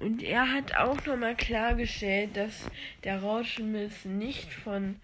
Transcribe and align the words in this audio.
Und 0.00 0.22
er 0.22 0.50
hat 0.50 0.74
auch 0.74 1.04
nochmal 1.04 1.36
klargestellt, 1.36 2.34
dass 2.34 2.70
der 3.04 3.22
Rauschmiss 3.22 4.06
nicht 4.06 4.52
von 4.52 4.96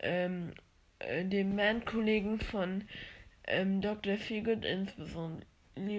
ähm, 0.00 0.52
äh, 0.98 1.24
dem 1.24 1.56
Bandkollegen 1.56 2.38
von 2.38 2.84
ähm, 3.46 3.80
Dr. 3.80 4.16
Feelgood, 4.16 4.64
insbesondere 4.64 5.46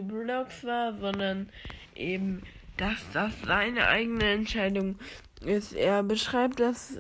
Brooks 0.04 0.64
war, 0.64 0.96
sondern 1.00 1.50
eben, 1.96 2.44
dass 2.78 3.04
das 3.14 3.34
seine 3.44 3.88
eigene 3.88 4.32
Entscheidung 4.32 5.00
ist. 5.44 5.74
Er 5.74 6.04
beschreibt 6.04 6.60
das 6.60 7.00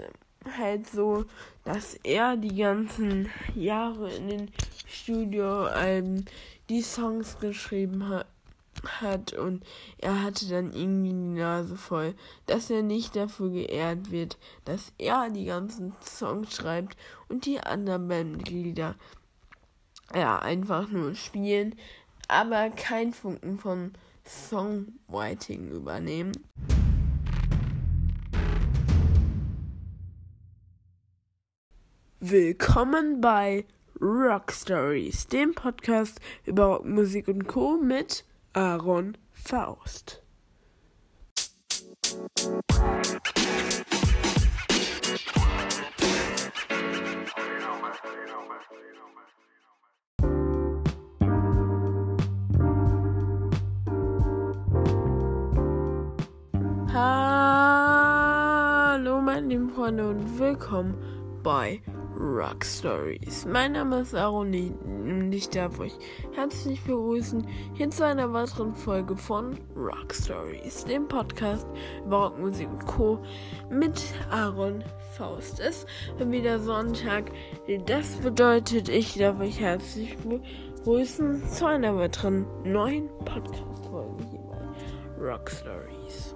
halt 0.58 0.88
so, 0.88 1.26
dass 1.64 1.96
er 2.04 2.38
die 2.38 2.56
ganzen 2.56 3.30
Jahre 3.54 4.12
in 4.16 4.30
den 4.30 4.52
Studioalben 4.88 6.26
die 6.70 6.82
Songs 6.82 7.38
geschrieben 7.40 8.10
hat 8.10 8.26
hat 8.88 9.34
und 9.34 9.64
er 9.98 10.24
hatte 10.24 10.48
dann 10.48 10.74
irgendwie 10.74 11.10
die 11.10 11.40
Nase 11.40 11.76
voll, 11.76 12.14
dass 12.46 12.70
er 12.70 12.84
nicht 12.84 13.16
dafür 13.16 13.50
geehrt 13.50 14.12
wird, 14.12 14.38
dass 14.66 14.94
er 14.98 15.30
die 15.30 15.46
ganzen 15.46 15.94
Songs 16.02 16.56
schreibt 16.56 16.98
und 17.30 17.46
die 17.46 17.60
anderen 17.60 18.08
Bandmitglieder 18.08 18.96
ja 20.14 20.40
einfach 20.40 20.90
nur 20.90 21.16
spielen, 21.16 21.76
aber 22.28 22.70
kein 22.70 23.14
Funken 23.14 23.60
von 23.60 23.94
Songwriting 24.26 25.70
übernehmen. 25.70 26.32
Willkommen 32.20 33.22
bei 33.22 33.66
Rock 34.02 34.52
Stories, 34.52 35.28
dem 35.28 35.54
Podcast 35.54 36.20
über 36.46 36.66
Rockmusik 36.66 37.28
und 37.28 37.48
Co. 37.48 37.78
mit 37.78 38.26
Aaron 38.56 39.18
Faust. 39.34 40.22
Hallo 56.94 59.20
meine 59.20 59.48
lieben 59.48 59.70
Freunde 59.70 60.08
und 60.08 60.40
willkommen 60.40 60.96
bei 61.44 61.82
Rock 62.18 62.64
Stories. 62.64 63.46
Mein 63.46 63.74
Name 63.74 64.00
ist 64.00 64.16
Aroni 64.16 64.74
und 64.84 65.34
ich 65.34 65.50
darf 65.50 65.80
euch 65.80 65.94
herzlich 66.34 66.82
begrüßen 66.84 67.46
hier 67.74 67.90
zu 67.90 68.06
einer 68.06 68.32
weiteren 68.32 68.74
Folge 68.74 69.18
von 69.18 69.58
Rock 69.76 70.14
Stories, 70.14 70.86
dem 70.86 71.08
Podcast 71.08 71.68
über 72.06 72.28
Rockmusik 72.28 72.70
und 72.70 72.86
Co. 72.86 73.20
mit 73.70 74.02
Aaron 74.32 74.84
Faust. 75.18 75.60
Es 75.60 75.86
ist 76.18 76.32
wieder 76.32 76.60
Sonntag. 76.60 77.32
Das 77.86 78.16
bedeutet, 78.18 78.88
ich 78.88 79.18
darf 79.18 79.40
euch 79.40 79.60
herzlich 79.60 80.18
begrüßen 80.18 81.48
zu 81.50 81.66
einer 81.66 81.98
weiteren 81.98 82.46
neuen 82.64 83.10
Podcast-Folge 83.26 84.24
hier 84.32 84.40
bei 84.40 85.26
Rock 85.32 85.50
Stories. 85.50 86.36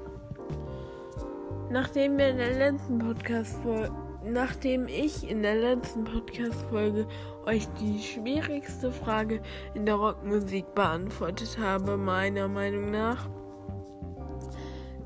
Nachdem 1.72 2.18
wir 2.18 2.30
in 2.30 2.38
der 2.38 2.54
letzten 2.54 3.00
Podcast-Folge 3.00 4.09
nachdem 4.24 4.88
ich 4.88 5.30
in 5.30 5.42
der 5.42 5.56
letzten 5.56 6.04
Podcast-Folge 6.04 7.08
euch 7.46 7.68
die 7.80 8.02
schwierigste 8.02 8.92
Frage 8.92 9.42
in 9.74 9.86
der 9.86 9.96
Rockmusik 9.96 10.74
beantwortet 10.76 11.58
habe, 11.60 11.98
meiner 11.98 12.48
Meinung 12.48 12.92
nach, 12.92 13.30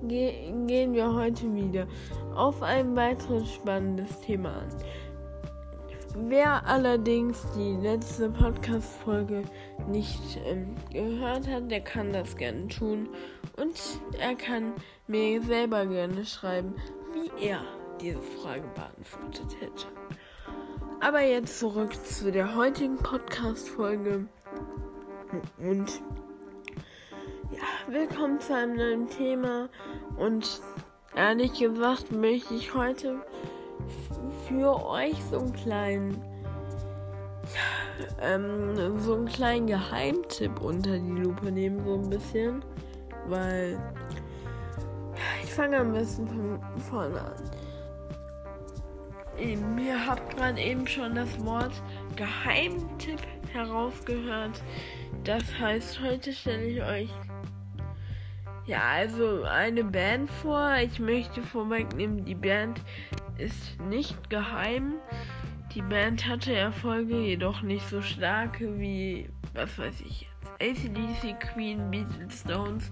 ge 0.03 0.52
gehen 0.67 0.94
wir 0.94 1.14
heute 1.14 1.53
wieder 1.53 1.88
auf 2.36 2.61
ein 2.61 2.95
weiteres 2.95 3.53
spannendes 3.53 4.20
Thema 4.22 4.50
an. 4.50 4.67
Wer 6.16 6.67
allerdings 6.67 7.43
die 7.55 7.76
letzte 7.82 8.30
Podcast-Folge 8.30 9.43
nicht 9.88 10.39
ähm, 10.45 10.76
gehört 10.92 11.48
hat, 11.48 11.71
der 11.71 11.82
kann 11.82 12.14
das 12.14 12.38
gerne 12.38 12.67
tun 12.67 13.09
und 13.58 13.80
er 14.20 14.36
kann 14.36 14.73
mir 15.08 15.42
selber 15.42 15.88
gerne 15.88 16.23
schreiben, 16.23 16.76
wie 17.14 17.48
er 17.48 17.61
diese 18.03 18.21
Frage 18.21 18.64
beantwortet 18.75 19.61
hätte. 19.61 19.87
Aber 20.99 21.21
jetzt 21.21 21.59
zurück 21.59 21.93
zu 22.05 22.31
der 22.31 22.55
heutigen 22.55 22.97
Podcast-Folge. 22.97 24.27
Und 25.58 26.02
ja, 27.52 27.64
willkommen 27.87 28.41
zu 28.41 28.55
einem 28.55 28.75
neuen 28.75 29.09
Thema. 29.09 29.69
Und 30.17 30.61
ehrlich 31.15 31.53
gesagt 31.53 32.11
möchte 32.11 32.53
ich 32.55 32.73
heute 32.73 33.21
für 34.47 34.85
euch 34.85 35.15
so 35.31 35.39
einen 35.39 35.53
kleinen, 35.53 36.21
ähm, 38.21 38.99
so 38.99 39.15
einen 39.15 39.27
kleinen 39.27 39.67
Geheimtipp 39.67 40.61
unter 40.61 40.97
die 40.97 41.21
Lupe 41.21 41.52
nehmen, 41.52 41.81
so 41.85 41.93
ein 41.93 42.09
bisschen. 42.09 42.65
Weil 43.27 43.80
ich 45.41 45.53
fange 45.53 45.77
am 45.77 45.93
besten 45.93 46.27
von 46.27 46.59
vorne 46.81 47.21
an. 47.21 47.63
Ihr 49.43 50.05
habt 50.08 50.36
gerade 50.36 50.61
eben 50.61 50.87
schon 50.87 51.15
das 51.15 51.43
Wort 51.43 51.73
Geheimtipp 52.15 53.20
herausgehört. 53.52 54.64
Das 55.26 55.43
heißt, 55.59 55.99
heute 56.02 56.31
stelle 56.31 56.65
ich 56.65 56.81
euch 56.81 57.09
ja 58.65 58.82
also 58.82 59.43
eine 59.43 59.83
Band 59.83 60.30
vor. 60.30 60.76
Ich 60.77 60.99
möchte 60.99 61.42
vorwegnehmen, 61.42 62.23
die 62.23 62.36
Band 62.36 62.80
ist 63.37 63.80
nicht 63.82 64.30
geheim. 64.30 64.93
Die 65.76 65.82
Band 65.82 66.26
hatte 66.26 66.53
Erfolge, 66.53 67.17
jedoch 67.17 67.61
nicht 67.64 67.87
so 67.89 68.02
starke 68.02 68.80
wie, 68.80 69.30
was 69.53 69.77
weiß 69.77 70.02
ich 70.02 70.30
ACDC, 70.59 71.39
Queen, 71.39 71.89
Beatles, 71.89 72.42
Stones 72.42 72.89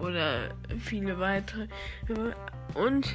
oder 0.00 0.50
viele 0.78 1.18
weitere. 1.18 1.68
Und 2.74 3.08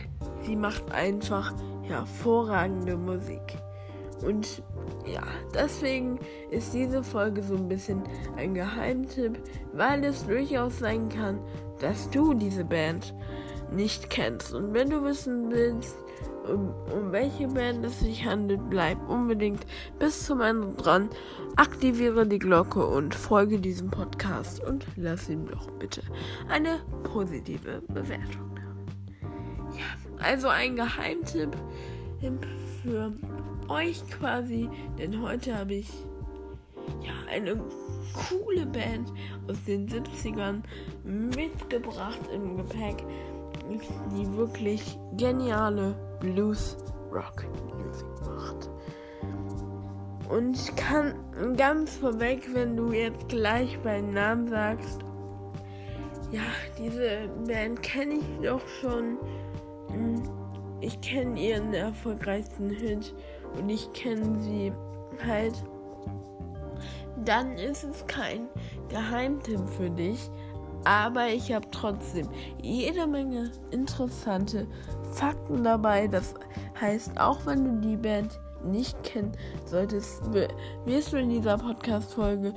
sie 0.44 0.56
macht 0.56 0.92
einfach 0.92 1.54
hervorragende 1.84 2.96
Musik. 2.96 3.58
Und 4.26 4.64
ja, 5.06 5.24
deswegen 5.54 6.20
ist 6.50 6.74
diese 6.74 7.04
Folge 7.04 7.44
so 7.44 7.56
ein 7.56 7.68
bisschen 7.68 8.04
ein 8.36 8.54
Geheimtipp, 8.54 9.38
weil 9.74 10.04
es 10.04 10.26
durchaus 10.26 10.80
sein 10.80 11.10
kann, 11.10 11.40
dass 11.80 12.10
du 12.10 12.34
diese 12.34 12.66
Band 12.66 13.14
nicht 13.72 14.10
kennst. 14.10 14.54
Und 14.54 14.74
wenn 14.74 14.90
du 14.90 15.04
wissen 15.04 15.52
willst, 15.52 15.98
um, 16.48 16.74
um 16.94 17.12
welche 17.12 17.48
Band 17.48 17.86
es 17.86 18.00
sich 18.00 18.26
handelt, 18.26 18.70
bleib 18.70 18.98
unbedingt 19.10 19.66
bis 20.00 20.26
zum 20.26 20.42
Ende 20.42 20.74
dran. 20.82 21.10
Aktiviere 21.56 22.26
die 22.26 22.40
Glocke 22.40 22.86
und 22.86 23.16
folge 23.16 23.60
diesem 23.60 23.90
Podcast 23.90 24.64
und 24.64 24.86
lass 24.96 25.30
ihm 25.30 25.48
doch 25.48 25.70
bitte 25.72 26.02
eine 26.50 26.80
positive 27.04 27.82
Bewertung. 27.88 28.60
Ja, 29.74 30.24
also 30.24 30.48
ein 30.48 30.76
Geheimtipp 30.76 31.56
für 32.82 33.14
euch 33.68 34.06
quasi, 34.10 34.70
denn 34.98 35.22
heute 35.22 35.58
habe 35.58 35.76
ich 35.76 35.90
ja 37.02 37.14
eine 37.30 37.60
coole 38.14 38.66
Band 38.66 39.12
aus 39.48 39.58
den 39.66 39.88
70ern 39.88 40.62
mitgebracht 41.04 42.22
im 42.34 42.58
Gepäck, 42.58 43.04
die 44.12 44.38
wirklich 44.38 44.98
geniale 45.18 45.96
Blues 46.20 46.78
Rock 47.12 47.46
Musik 47.78 48.08
macht. 48.26 48.70
Und 50.30 50.56
ich 50.56 50.76
kann 50.76 51.16
ganz 51.56 51.96
vorweg, 51.96 52.48
wenn 52.54 52.76
du 52.76 52.92
jetzt 52.92 53.30
gleich 53.30 53.82
meinen 53.84 54.14
Namen 54.14 54.48
sagst, 54.48 55.00
ja, 56.32 56.42
diese 56.78 57.30
Band 57.48 57.82
kenne 57.82 58.16
ich 58.16 58.46
doch 58.46 58.68
schon. 58.82 59.18
Hm, 59.90 60.22
ich 60.82 61.00
kenne 61.00 61.40
ihren 61.40 61.74
erfolgreichsten 61.74 62.70
Hit 62.70 63.16
und 63.58 63.70
ich 63.70 63.92
kenne 63.94 64.42
sie 64.42 64.74
halt. 65.26 65.64
Dann 67.24 67.54
ist 67.54 67.84
es 67.84 68.06
kein 68.06 68.48
Geheimtipp 68.90 69.68
für 69.70 69.90
dich, 69.90 70.30
aber 70.88 71.28
ich 71.28 71.52
habe 71.52 71.70
trotzdem 71.70 72.30
jede 72.62 73.06
Menge 73.08 73.52
interessante 73.72 74.66
Fakten 75.12 75.62
dabei. 75.62 76.08
Das 76.08 76.34
heißt, 76.80 77.20
auch 77.20 77.46
wenn 77.46 77.82
du 77.82 77.88
die 77.90 77.98
Band 77.98 78.40
nicht 78.64 79.04
kennen 79.04 79.34
solltest, 79.66 80.22
wirst 80.86 81.12
du 81.12 81.18
in 81.18 81.30
dieser 81.30 81.58
Podcast-Folge 81.58 82.54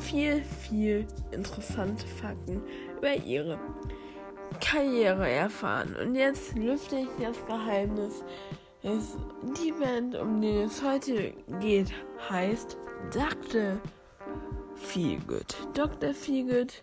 viel, 0.00 0.42
viel 0.42 1.06
interessante 1.30 2.06
Fakten 2.06 2.62
über 2.96 3.14
ihre 3.16 3.58
Karriere 4.62 5.28
erfahren. 5.28 5.94
Und 6.02 6.14
jetzt 6.14 6.56
lüfte 6.56 6.96
ich 6.96 7.08
das 7.20 7.36
Geheimnis. 7.44 8.24
Die 8.82 9.72
Band, 9.72 10.14
um 10.16 10.40
die 10.40 10.56
es 10.56 10.82
heute 10.82 11.34
geht, 11.60 11.92
heißt 12.30 12.78
Dr. 13.12 13.78
Feelgood. 14.74 15.54
Dr. 15.74 16.14
Feelgood 16.14 16.82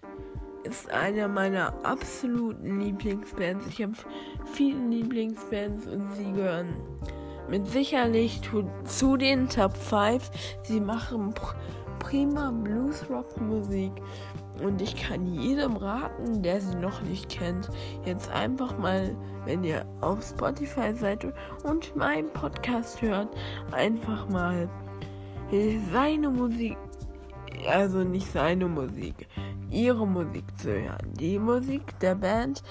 ist 0.64 0.92
einer 0.92 1.28
meiner 1.28 1.74
absoluten 1.84 2.80
Lieblingsbands. 2.80 3.66
Ich 3.68 3.82
habe 3.82 3.94
viele 4.54 4.80
Lieblingsbands 4.88 5.88
und 5.88 6.12
sie 6.14 6.32
gehören 6.32 6.76
mit 7.50 7.68
sicherlich 7.68 8.42
zu 8.86 9.18
den 9.18 9.50
Top 9.50 9.76
5. 9.76 10.32
Sie 10.64 10.80
machen 10.80 11.34
prima 12.00 12.52
Blues-Rock-Musik. 12.52 13.92
Und 14.64 14.82
ich 14.82 14.96
kann 14.96 15.26
jedem 15.26 15.76
raten, 15.76 16.44
der 16.44 16.62
sie 16.62 16.76
noch 16.76 17.02
nicht 17.02 17.30
kennt, 17.30 17.70
jetzt 18.06 18.30
einfach 18.30 18.78
mal, 18.78 19.16
wenn 19.46 19.64
ihr 19.64 19.86
auf 20.02 20.22
Spotify 20.24 20.94
seid 20.94 21.26
und 21.64 21.96
meinen 21.96 22.30
Podcast 22.32 23.02
hört, 23.02 23.30
einfach 23.72 24.30
mal 24.30 24.70
seine 25.92 26.30
Musik, 26.30 26.78
also 27.68 28.04
nicht 28.04 28.32
seine 28.32 28.68
Musik, 28.68 29.28
ihre 29.72 30.06
Musik 30.06 30.44
zu 30.58 30.72
hören. 30.72 31.14
Die 31.14 31.40
Musik 31.40 31.98
der 32.00 32.16
Band, 32.16 32.64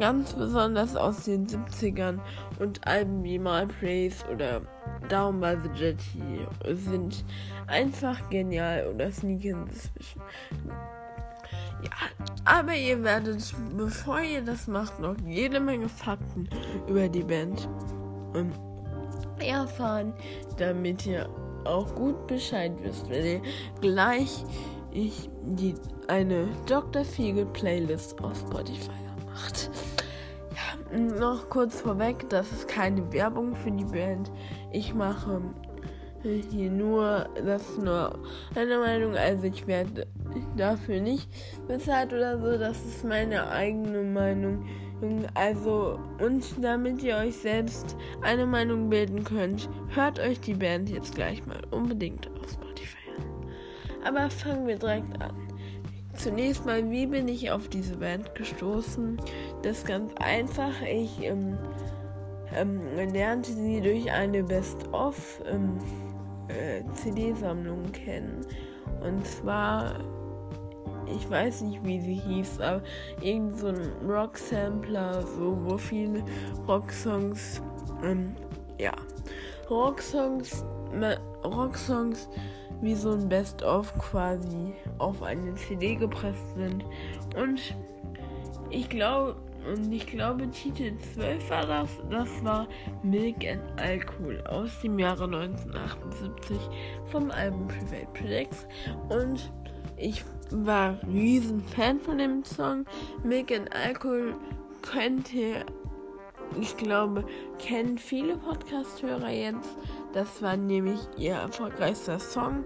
ganz 0.00 0.32
besonders 0.32 0.96
aus 0.96 1.24
den 1.24 1.46
70ern 1.46 2.20
und 2.58 2.86
Alben 2.86 3.22
wie 3.24 3.38
My 3.38 3.66
Praise 3.66 4.24
oder 4.32 4.62
Down 5.08 5.40
by 5.40 5.56
the 5.62 5.70
Jetty 5.78 6.46
sind 6.74 7.24
einfach 7.66 8.28
genial 8.30 8.86
oder 8.94 9.10
Sneak 9.10 9.44
in 9.44 9.66
Suspicion. 9.70 10.22
Ja, 11.82 11.90
aber 12.44 12.74
ihr 12.74 13.02
werdet, 13.02 13.54
bevor 13.76 14.20
ihr 14.20 14.42
das 14.42 14.66
macht, 14.68 15.00
noch 15.00 15.16
jede 15.26 15.60
Menge 15.60 15.88
Fakten 15.88 16.48
über 16.88 17.08
die 17.08 17.22
Band 17.22 17.68
ähm, 18.34 18.52
erfahren, 19.38 20.14
damit 20.56 21.04
ihr 21.04 21.28
auch 21.64 21.94
gut 21.94 22.26
Bescheid 22.26 22.72
wisst, 22.82 23.08
wenn 23.10 23.24
ihr 23.24 23.42
gleich 23.80 24.44
ich 24.94 25.28
die 25.42 25.74
eine 26.08 26.48
Dr. 26.66 27.04
Fiegel 27.04 27.46
Playlist 27.46 28.22
auf 28.22 28.38
Spotify 28.38 28.90
macht. 29.26 29.70
Ja, 30.54 30.98
noch 30.98 31.50
kurz 31.50 31.80
vorweg, 31.80 32.28
das 32.30 32.50
ist 32.52 32.68
keine 32.68 33.12
Werbung 33.12 33.54
für 33.54 33.70
die 33.70 33.84
Band. 33.84 34.30
Ich 34.72 34.94
mache 34.94 35.42
hier 36.22 36.70
nur, 36.70 37.28
das 37.44 37.68
ist 37.68 37.82
nur 37.82 38.18
eine 38.54 38.78
Meinung, 38.78 39.14
also 39.14 39.44
ich 39.44 39.66
werde 39.66 40.06
dafür 40.56 41.00
nicht 41.00 41.28
bezahlt 41.68 42.12
oder 42.12 42.38
so, 42.38 42.56
das 42.58 42.82
ist 42.84 43.04
meine 43.04 43.50
eigene 43.50 44.02
Meinung. 44.02 44.64
Also, 45.34 45.98
und 46.22 46.44
damit 46.62 47.02
ihr 47.02 47.16
euch 47.16 47.36
selbst 47.36 47.94
eine 48.22 48.46
Meinung 48.46 48.88
bilden 48.88 49.22
könnt, 49.22 49.68
hört 49.88 50.18
euch 50.18 50.40
die 50.40 50.54
Band 50.54 50.88
jetzt 50.88 51.14
gleich 51.14 51.44
mal 51.44 51.60
unbedingt 51.70 52.30
auf. 52.30 52.63
Aber 54.04 54.30
fangen 54.30 54.66
wir 54.66 54.76
direkt 54.76 55.20
an. 55.22 55.32
Zunächst 56.14 56.64
mal, 56.64 56.90
wie 56.90 57.06
bin 57.06 57.26
ich 57.26 57.50
auf 57.50 57.68
diese 57.68 57.96
Band 57.96 58.34
gestoßen? 58.34 59.20
Das 59.62 59.78
ist 59.78 59.86
ganz 59.86 60.12
einfach. 60.20 60.72
Ich 60.82 61.22
ähm, 61.22 61.58
ähm, 62.54 62.80
lernte 63.12 63.52
sie 63.52 63.80
durch 63.80 64.10
eine 64.12 64.42
Best-of 64.44 65.42
ähm, 65.50 65.78
äh, 66.48 66.82
CD-Sammlung 66.94 67.90
kennen. 67.92 68.46
Und 69.02 69.26
zwar, 69.26 69.98
ich 71.06 71.28
weiß 71.28 71.62
nicht, 71.62 71.84
wie 71.84 72.00
sie 72.00 72.14
hieß, 72.14 72.60
aber 72.60 72.82
irgend 73.20 73.58
so 73.58 73.68
ein 73.68 73.90
Rock-Sampler, 74.06 75.22
so, 75.22 75.58
wo 75.64 75.76
viele 75.76 76.22
Rocksongs, 76.68 77.60
ähm, 78.04 78.36
ja, 78.78 78.92
Rocksongs, 79.68 80.64
Rocksongs 81.44 82.28
wie 82.84 82.94
so 82.94 83.12
ein 83.12 83.28
Best-of 83.28 83.92
quasi 83.98 84.74
auf 84.98 85.22
eine 85.22 85.54
CD 85.54 85.96
gepresst 85.96 86.54
sind. 86.54 86.84
Und 87.36 87.74
ich 88.70 88.88
glaube, 88.88 89.36
und 89.72 89.90
ich 89.90 90.06
glaube, 90.06 90.50
Titel 90.50 90.92
12 91.14 91.50
war 91.50 91.66
das. 91.66 91.88
Das 92.10 92.44
war 92.44 92.68
Milk 93.02 93.36
and 93.46 93.62
Alcohol 93.80 94.42
aus 94.46 94.80
dem 94.82 94.98
Jahre 94.98 95.24
1978 95.24 96.58
vom 97.06 97.30
Album 97.30 97.66
Private 97.68 98.08
Projects. 98.12 98.66
Und 99.08 99.50
ich 99.96 100.22
war 100.50 100.98
riesen 101.06 101.62
Fan 101.62 101.98
von 101.98 102.18
dem 102.18 102.44
Song. 102.44 102.84
Milk 103.22 103.52
and 103.52 103.74
Alcohol 103.74 104.34
könnt 104.82 105.32
ihr, 105.32 105.64
ich 106.60 106.76
glaube, 106.76 107.24
kennen 107.58 107.98
viele 107.98 108.36
Podcast-Hörer 108.36 109.30
jetzt. 109.30 109.76
Das 110.12 110.42
war 110.42 110.56
nämlich 110.56 111.00
ihr 111.16 111.34
erfolgreichster 111.34 112.18
Song. 112.18 112.64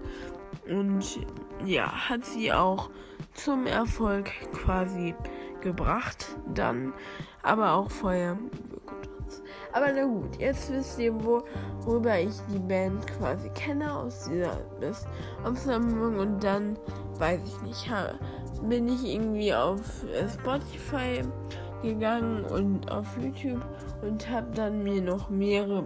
Und 0.69 1.19
ja, 1.65 2.09
hat 2.09 2.25
sie 2.25 2.53
auch 2.53 2.89
zum 3.33 3.65
Erfolg 3.65 4.31
quasi 4.53 5.15
gebracht 5.61 6.37
dann, 6.53 6.93
aber 7.43 7.73
auch 7.73 7.89
vorher. 7.89 8.37
Aber 9.73 9.91
na 9.93 10.05
gut, 10.05 10.39
jetzt 10.39 10.71
wisst 10.71 10.99
ihr, 10.99 11.13
worüber 11.23 12.19
ich 12.19 12.33
die 12.51 12.59
Band 12.59 13.05
quasi 13.07 13.49
kenne 13.49 13.93
aus 13.93 14.25
dieser 14.25 14.57
Aufsammlung 15.43 16.17
und 16.17 16.43
dann 16.43 16.77
weiß 17.17 17.41
ich 17.45 17.61
nicht, 17.61 17.91
bin 18.63 18.87
ich 18.87 19.05
irgendwie 19.05 19.53
auf 19.53 19.81
Spotify 20.33 21.21
gegangen 21.81 22.43
und 22.45 22.91
auf 22.91 23.05
YouTube 23.21 23.61
und 24.01 24.29
habe 24.29 24.47
dann 24.53 24.83
mir 24.83 25.01
noch 25.01 25.29
mehrere 25.29 25.83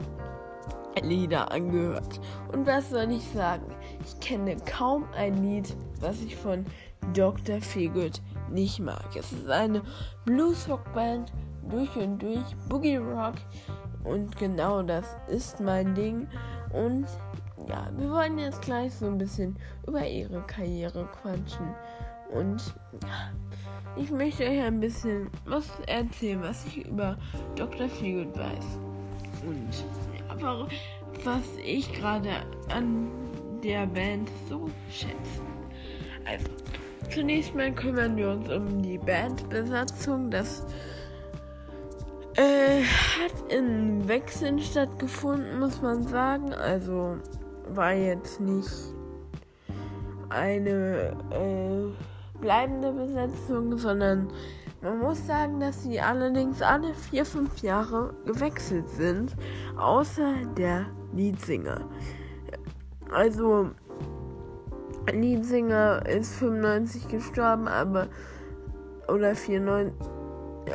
Lieder 1.01 1.51
angehört. 1.51 2.19
Und 2.51 2.67
was 2.67 2.89
soll 2.89 3.11
ich 3.11 3.27
sagen? 3.29 3.65
Ich 4.05 4.19
kenne 4.19 4.55
kaum 4.57 5.05
ein 5.15 5.43
Lied, 5.43 5.75
was 5.99 6.21
ich 6.21 6.35
von 6.35 6.65
Dr. 7.13 7.59
Feelgood 7.61 8.21
nicht 8.51 8.79
mag. 8.79 9.15
Es 9.15 9.31
ist 9.31 9.49
eine 9.49 9.81
Blues-Rock-Band 10.25 11.33
durch 11.69 11.95
und 11.95 12.21
durch, 12.21 12.55
Boogie 12.69 12.97
Rock 12.97 13.35
und 14.03 14.37
genau 14.37 14.83
das 14.83 15.15
ist 15.27 15.59
mein 15.59 15.95
Ding. 15.95 16.27
Und 16.71 17.07
ja, 17.67 17.89
wir 17.97 18.09
wollen 18.09 18.37
jetzt 18.37 18.61
gleich 18.61 18.93
so 18.93 19.05
ein 19.05 19.17
bisschen 19.17 19.57
über 19.87 20.05
ihre 20.05 20.41
Karriere 20.41 21.07
quatschen. 21.21 21.73
Und 22.33 22.75
ich 23.95 24.09
möchte 24.11 24.43
euch 24.43 24.61
ein 24.61 24.79
bisschen 24.79 25.29
was 25.45 25.67
erzählen, 25.87 26.41
was 26.41 26.65
ich 26.65 26.85
über 26.85 27.17
Dr. 27.55 27.87
Feelgood 27.89 28.37
weiß. 28.37 28.79
Und 29.45 30.39
ja, 30.39 30.67
was 31.23 31.43
ich 31.63 31.91
gerade 31.93 32.29
an 32.73 33.09
der 33.63 33.85
Band 33.85 34.29
so 34.49 34.69
schätze. 34.89 35.41
Also, 36.25 36.49
Zunächst 37.09 37.53
mal 37.53 37.71
kümmern 37.71 38.15
wir 38.17 38.31
uns 38.31 38.49
um 38.49 38.81
die 38.81 38.97
Bandbesatzung. 38.97 40.31
Das 40.31 40.65
äh, 42.35 42.81
hat 42.81 43.51
in 43.51 44.07
Wechseln 44.07 44.59
stattgefunden, 44.59 45.59
muss 45.59 45.81
man 45.81 46.03
sagen. 46.07 46.53
Also 46.53 47.17
war 47.67 47.93
jetzt 47.93 48.39
nicht 48.39 48.71
eine 50.29 51.15
äh, 51.31 52.12
bleibende 52.43 52.91
Besetzung, 52.91 53.77
sondern 53.77 54.27
man 54.81 54.99
muss 54.99 55.25
sagen, 55.25 55.61
dass 55.61 55.81
sie 55.83 55.99
allerdings 56.01 56.61
alle 56.61 56.93
vier, 56.93 57.25
fünf 57.25 57.59
Jahre 57.59 58.13
gewechselt 58.25 58.89
sind, 58.89 59.33
außer 59.77 60.33
der 60.57 60.87
Leadsinger. 61.13 61.81
Also 63.11 63.69
Leadsinger 65.09 66.05
ist 66.05 66.35
95 66.35 67.07
gestorben, 67.07 67.69
aber 67.69 68.07
oder 69.07 69.35
94, 69.35 69.93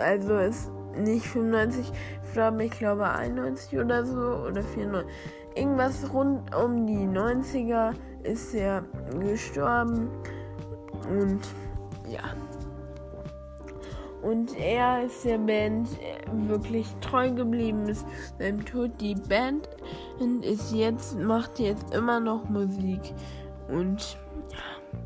also 0.03 0.39
ist 0.39 0.71
nicht 0.97 1.27
95 1.27 1.93
gestorben, 2.23 2.61
ich 2.61 2.79
glaube 2.79 3.11
91 3.11 3.79
oder 3.79 4.07
so 4.07 4.47
oder 4.49 4.63
94. 4.63 5.07
Irgendwas 5.55 6.15
rund 6.15 6.55
um 6.55 6.87
die 6.87 7.07
90er 7.07 7.93
ist 8.23 8.55
er 8.55 8.85
gestorben 9.19 10.09
und 11.09 11.41
ja. 12.09 12.23
Und 14.23 14.59
er 14.59 15.05
ist 15.05 15.25
der 15.25 15.39
Band 15.39 15.89
wirklich 16.33 16.87
treu 17.01 17.31
geblieben 17.31 17.89
ist 17.89 18.05
beim 18.39 18.65
Tod. 18.65 18.91
Die 19.01 19.15
Band 19.15 19.69
ist 20.43 20.73
jetzt, 20.73 21.17
macht 21.19 21.61
jetzt 21.61 21.95
immer 21.95 22.19
noch 22.19 22.49
Musik. 22.49 23.01
Und 23.69 24.19
ja, 24.51 24.99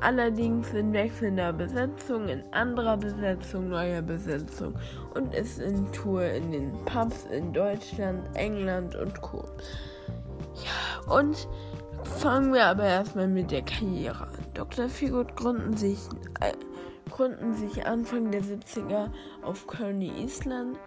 allerdings 0.00 0.72
in 0.72 0.92
wechselnder 0.92 1.52
Besetzung, 1.52 2.28
in 2.28 2.42
anderer 2.52 2.96
Besetzung, 2.96 3.68
neuer 3.68 4.02
Besetzung 4.02 4.74
und 5.14 5.32
ist 5.34 5.60
in 5.60 5.90
Tour 5.92 6.24
in 6.24 6.50
den 6.50 6.72
Pubs 6.86 7.26
in 7.26 7.52
Deutschland, 7.52 8.24
England 8.34 8.96
und 8.96 9.20
Co. 9.20 9.44
Ja, 10.54 11.14
und 11.14 11.46
fangen 12.06 12.52
wir 12.52 12.64
aber 12.64 12.84
erstmal 12.84 13.28
mit 13.28 13.50
der 13.50 13.62
Karriere 13.62 14.24
an. 14.24 14.46
Dr. 14.54 14.88
Figut 14.88 15.36
gründen 15.36 15.76
sich, 15.76 15.98
äh, 16.40 16.52
gründen 17.10 17.54
sich 17.54 17.86
Anfang 17.86 18.30
der 18.30 18.42
70er 18.42 19.10
auf 19.42 19.66
Coney 19.66 20.24
Island 20.24 20.78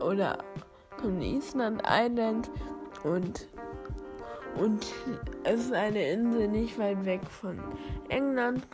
oder 0.00 0.38
Coney 1.00 1.36
Island 1.36 1.82
Island 1.86 2.50
und 3.04 3.48
Und 4.60 4.86
es 5.44 5.66
ist 5.66 5.72
eine 5.72 6.10
Insel 6.10 6.48
nicht 6.48 6.78
weit 6.78 7.04
weg 7.06 7.22
von 7.28 7.58
England. 8.10 8.66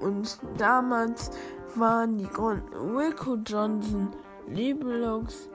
Und 0.00 0.38
damals 0.56 1.32
waren 1.74 2.18
die 2.18 2.28
Gründer 2.28 2.94
Wilco 2.94 3.36
Johnson, 3.44 4.10
Libelux, 4.46 5.50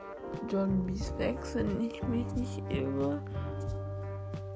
John 0.50 0.86
B. 0.86 0.96
Specs, 0.98 1.56
wenn 1.56 1.80
ich 1.82 2.04
mich 2.04 2.26
nicht 2.36 2.62
irre. 2.70 3.22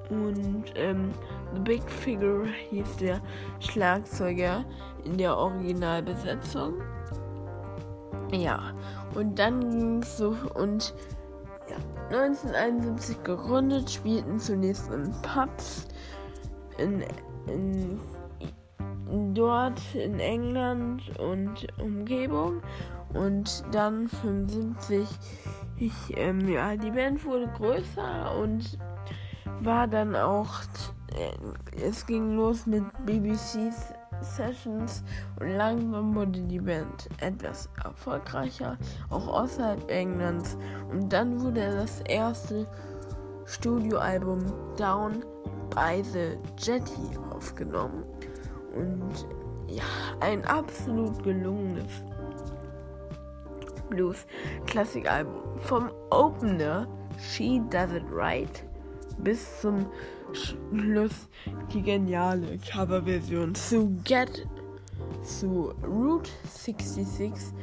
Und 0.09 0.65
ähm, 0.75 1.11
The 1.53 1.59
Big 1.61 1.89
Figure 1.89 2.45
hieß 2.69 2.97
der 2.97 3.21
Schlagzeuger 3.59 4.63
in 5.03 5.17
der 5.17 5.35
Originalbesetzung. 5.35 6.81
Ja, 8.31 8.73
und 9.15 9.39
dann 9.39 9.69
ging 9.69 10.01
es 10.01 10.17
so 10.17 10.35
und 10.55 10.93
ja, 11.69 11.77
1971 12.09 13.23
gegründet, 13.23 13.89
spielten 13.89 14.39
zunächst 14.39 14.91
in 14.91 15.11
Pubs 15.21 15.87
in, 16.77 17.03
in, 17.47 17.99
dort 19.33 19.81
in 19.95 20.19
England 20.19 21.17
und 21.19 21.67
Umgebung 21.81 22.61
und 23.13 23.63
dann 23.71 24.07
75 24.07 25.07
ich, 25.79 25.93
ähm, 26.17 26.47
ja, 26.49 26.75
die 26.75 26.91
Band 26.91 27.23
wurde 27.23 27.47
größer 27.55 28.35
und 28.39 28.77
war 29.61 29.87
dann 29.87 30.15
auch, 30.15 30.61
äh, 31.15 31.81
es 31.81 32.05
ging 32.05 32.35
los 32.35 32.65
mit 32.65 32.83
BBC's 33.05 33.93
Sessions 34.21 35.03
und 35.39 35.49
langsam 35.49 36.15
wurde 36.15 36.41
die 36.41 36.59
Band 36.59 37.07
etwas 37.19 37.69
erfolgreicher, 37.83 38.77
auch 39.09 39.27
außerhalb 39.27 39.89
Englands. 39.89 40.57
Und 40.91 41.11
dann 41.11 41.39
wurde 41.41 41.75
das 41.75 42.01
erste 42.01 42.67
Studioalbum 43.45 44.39
Down 44.77 45.23
by 45.69 46.03
the 46.03 46.37
Jetty 46.57 47.17
aufgenommen. 47.31 48.03
Und 48.75 49.27
ja, 49.67 49.83
ein 50.21 50.43
absolut 50.45 51.23
gelungenes 51.23 52.03
Blues-Klassikalbum. 53.89 55.59
Vom 55.59 55.91
Opener 56.09 56.87
She 57.19 57.61
Does 57.69 57.93
It 57.93 58.03
Right 58.11 58.63
bis 59.17 59.61
zum 59.61 59.85
Schluss 60.33 61.27
die 61.73 61.81
geniale 61.81 62.57
Coverversion 62.57 63.55
zu 63.55 63.89
Get 64.03 64.47
zu 65.23 65.73
Route 65.83 66.29
66 66.45 67.53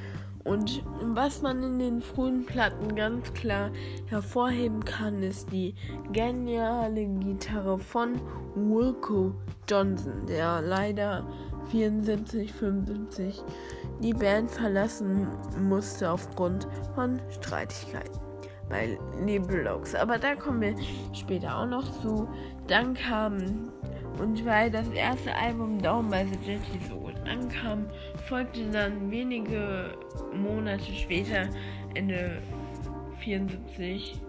und 0.45 0.85
was 1.01 1.41
man 1.41 1.63
in 1.63 1.79
den 1.79 2.03
frühen 2.03 2.45
Platten 2.45 2.95
ganz 2.95 3.33
klar 3.33 3.71
hervorheben 4.07 4.85
kann, 4.85 5.23
ist 5.23 5.51
die 5.51 5.75
geniale 6.13 7.07
Gitarre 7.07 7.79
von 7.79 8.21
Wilco 8.55 9.35
Johnson, 9.69 10.27
der 10.29 10.61
leider 10.61 11.27
74, 11.71 12.53
75 12.53 13.43
die 14.03 14.13
Band 14.13 14.51
verlassen 14.51 15.27
musste 15.59 16.11
aufgrund 16.11 16.69
von 16.95 17.21
Streitigkeiten 17.31 18.24
bei 18.69 18.99
Nebulox. 19.21 19.95
Aber 19.95 20.19
da 20.19 20.35
kommen 20.35 20.61
wir 20.61 20.75
später 21.13 21.59
auch 21.59 21.67
noch 21.67 21.85
zu. 22.01 22.29
Dann 22.67 22.95
kam, 22.95 23.71
und 24.19 24.45
weil 24.45 24.71
das 24.71 24.89
erste 24.89 25.35
Album 25.35 25.81
Down 25.81 26.09
by 26.09 26.25
the 26.25 26.51
Jetty 26.51 26.85
so 26.89 26.97
gut 26.97 27.15
ankam, 27.29 27.87
folgte 28.29 28.71
dann 28.71 29.11
wenige 29.11 29.97
Monate 30.35 30.93
später, 30.93 31.49
Ende 31.95 32.43
74, 33.21 34.21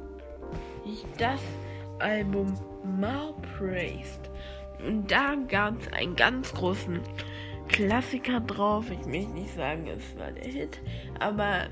das 1.18 1.42
Album 2.00 2.54
Mal 3.00 3.34
Praised. 3.58 4.30
Und 4.86 5.10
da 5.10 5.36
gab 5.48 5.80
es 5.80 5.92
einen 5.94 6.15
ganz 6.15 6.54
großen 6.54 7.00
Klassiker 7.68 8.39
drauf. 8.42 8.86
Ich 8.92 9.06
möchte 9.08 9.32
nicht 9.32 9.56
sagen, 9.56 9.88
es 9.88 10.18
war 10.20 10.32
der 10.32 10.51
Hit, 10.51 10.82
aber 11.20 11.68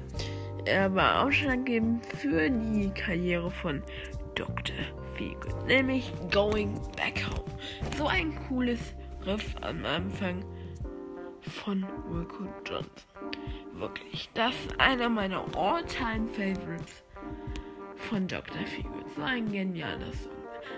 er 0.66 0.94
war 0.96 1.26
ausschlaggebend 1.26 2.06
für 2.06 2.50
die 2.50 2.90
Karriere 2.92 3.52
von 3.52 3.82
Dr. 4.36 4.76
Feelgood, 5.16 5.68
nämlich 5.68 6.12
Going 6.32 6.74
Back 6.96 7.26
Home. 7.30 7.60
So 7.98 8.08
ein 8.08 8.34
cooles 8.48 8.80
Riff 9.26 9.56
am 9.62 9.86
Anfang 9.86 10.44
von 11.42 11.86
Wilco 12.08 12.46
Johnson. 12.66 12.90
Wirklich, 13.74 14.30
das 14.34 14.54
ist 14.56 14.80
einer 14.80 15.10
meiner 15.10 15.44
All-Time 15.56 16.28
Favorites 16.30 17.04
von 17.96 18.28
Dr. 18.28 18.66
Feelgood. 18.66 19.10
So 19.16 19.22
ein 19.22 19.52
genialer 19.52 20.14
Song. 20.14 20.32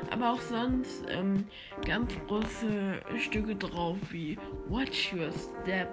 Aber 0.09 0.33
auch 0.33 0.41
sonst 0.41 1.05
ähm, 1.09 1.45
ganz 1.85 2.13
große 2.27 3.01
Stücke 3.19 3.55
drauf 3.55 3.97
wie 4.09 4.37
Watch 4.67 5.13
Your 5.13 5.31
Step 5.31 5.89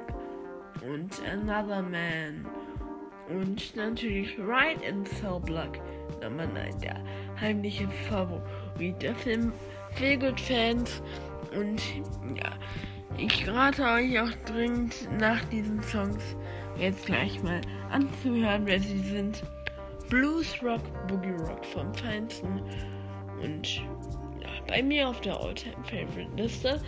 und 0.82 1.20
Another 1.30 1.82
Man 1.82 2.46
und 3.32 3.74
natürlich 3.76 4.38
Ride 4.38 5.04
Cell 5.04 5.40
Block 5.40 5.78
Nummer 6.20 6.46
9, 6.46 6.80
der 6.80 7.02
heimliche 7.40 7.88
Favorit 8.08 9.02
der 9.02 9.14
Film 9.14 9.52
Feelgood-Fans. 9.94 11.02
Und 11.54 11.82
ja, 12.36 12.52
ich 13.18 13.46
rate 13.48 13.84
euch 13.84 14.20
auch 14.20 14.32
dringend 14.46 15.08
nach 15.18 15.42
diesen 15.46 15.82
Songs 15.82 16.36
jetzt 16.78 17.06
gleich 17.06 17.42
mal 17.42 17.60
anzuhören, 17.90 18.66
wer 18.66 18.80
sie 18.80 19.00
sind. 19.00 19.42
Blues 20.08 20.54
Rock, 20.62 20.82
Boogie 21.08 21.34
Rock 21.48 21.64
vom 21.66 21.92
Feinsten. 21.94 22.62
Und 23.42 23.76
ja, 24.40 24.48
bei 24.68 24.82
mir 24.82 25.08
auf 25.08 25.20
der 25.20 25.38
Alltime 25.38 25.84
Favorite 25.84 26.36
Liste. 26.36 26.80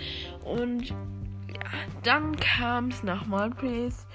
Und 0.44 0.90
ja, 0.90 1.70
dann 2.02 2.36
kam 2.36 2.88
es 2.88 3.02
nach 3.02 3.26
Malpraise 3.26 4.06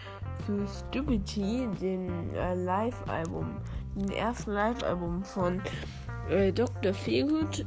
zu 0.45 0.65
Stupidity, 0.67 1.67
dem 1.81 2.33
äh, 2.33 2.53
Live-Album, 2.55 3.57
dem 3.95 4.09
ersten 4.11 4.51
Live-Album 4.51 5.23
von 5.23 5.61
äh, 6.29 6.51
Dr. 6.51 6.93
Feelgood. 6.93 7.65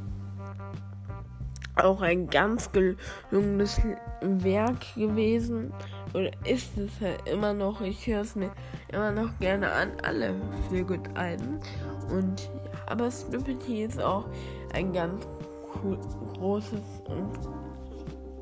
Auch 1.75 2.01
ein 2.01 2.27
ganz 2.27 2.69
gelungenes 2.71 3.81
Werk 4.21 4.95
gewesen. 4.95 5.73
Oder 6.13 6.31
ist 6.45 6.77
es 6.77 6.91
halt 7.01 7.27
immer 7.27 7.53
noch. 7.53 7.81
Ich 7.81 8.05
höre 8.05 8.21
es 8.21 8.35
mir 8.35 8.51
immer 8.89 9.11
noch 9.11 9.39
gerne 9.39 9.71
an, 9.71 9.91
alle 10.03 10.35
Feelgood-Alben. 10.69 11.59
Und 12.11 12.49
aber 12.85 13.09
Stupidity 13.09 13.83
ist 13.83 14.01
auch 14.01 14.25
ein 14.73 14.93
ganz 14.93 15.27
cool, 15.83 15.99
großes 16.37 16.81
und 17.05 17.39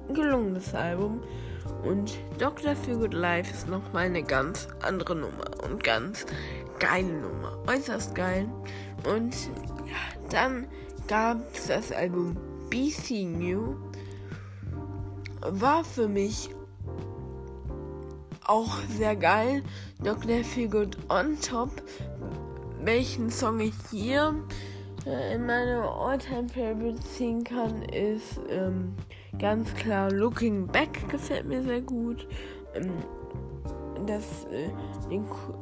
gelungenes 0.09 0.73
Album. 0.73 1.21
Und 1.83 2.17
Dr. 2.37 2.75
Feelgood 2.75 3.13
Life 3.13 3.51
ist 3.51 3.67
nochmal 3.67 4.05
eine 4.05 4.23
ganz 4.23 4.67
andere 4.81 5.15
Nummer 5.15 5.45
und 5.63 5.83
ganz 5.83 6.25
geile 6.79 7.13
Nummer. 7.13 7.57
Äußerst 7.67 8.15
geil. 8.15 8.47
Und 9.07 9.35
dann 10.29 10.67
gab 11.07 11.37
es 11.53 11.67
das 11.67 11.91
Album 11.91 12.37
BC 12.69 13.25
New. 13.25 13.75
War 15.41 15.83
für 15.83 16.07
mich 16.07 16.49
auch 18.45 18.77
sehr 18.97 19.15
geil. 19.15 19.63
Dr. 20.03 20.43
Feelgood 20.43 20.97
on 21.09 21.39
Top. 21.41 21.69
Welchen 22.83 23.29
Song 23.29 23.59
ich 23.59 23.73
hier 23.91 24.33
äh, 25.05 25.35
in 25.35 25.45
meine 25.45 25.83
Alltime 25.83 26.49
Favorite 26.49 26.99
ziehen 27.01 27.43
kann, 27.43 27.83
ist 27.83 28.39
ähm, 28.49 28.95
ganz 29.39 29.73
klar 29.75 30.11
Looking 30.11 30.67
Back 30.67 31.09
gefällt 31.09 31.47
mir 31.47 31.63
sehr 31.63 31.81
gut. 31.81 32.27
Ähm, 32.73 32.91
das 34.05 34.45
äh, 34.51 34.69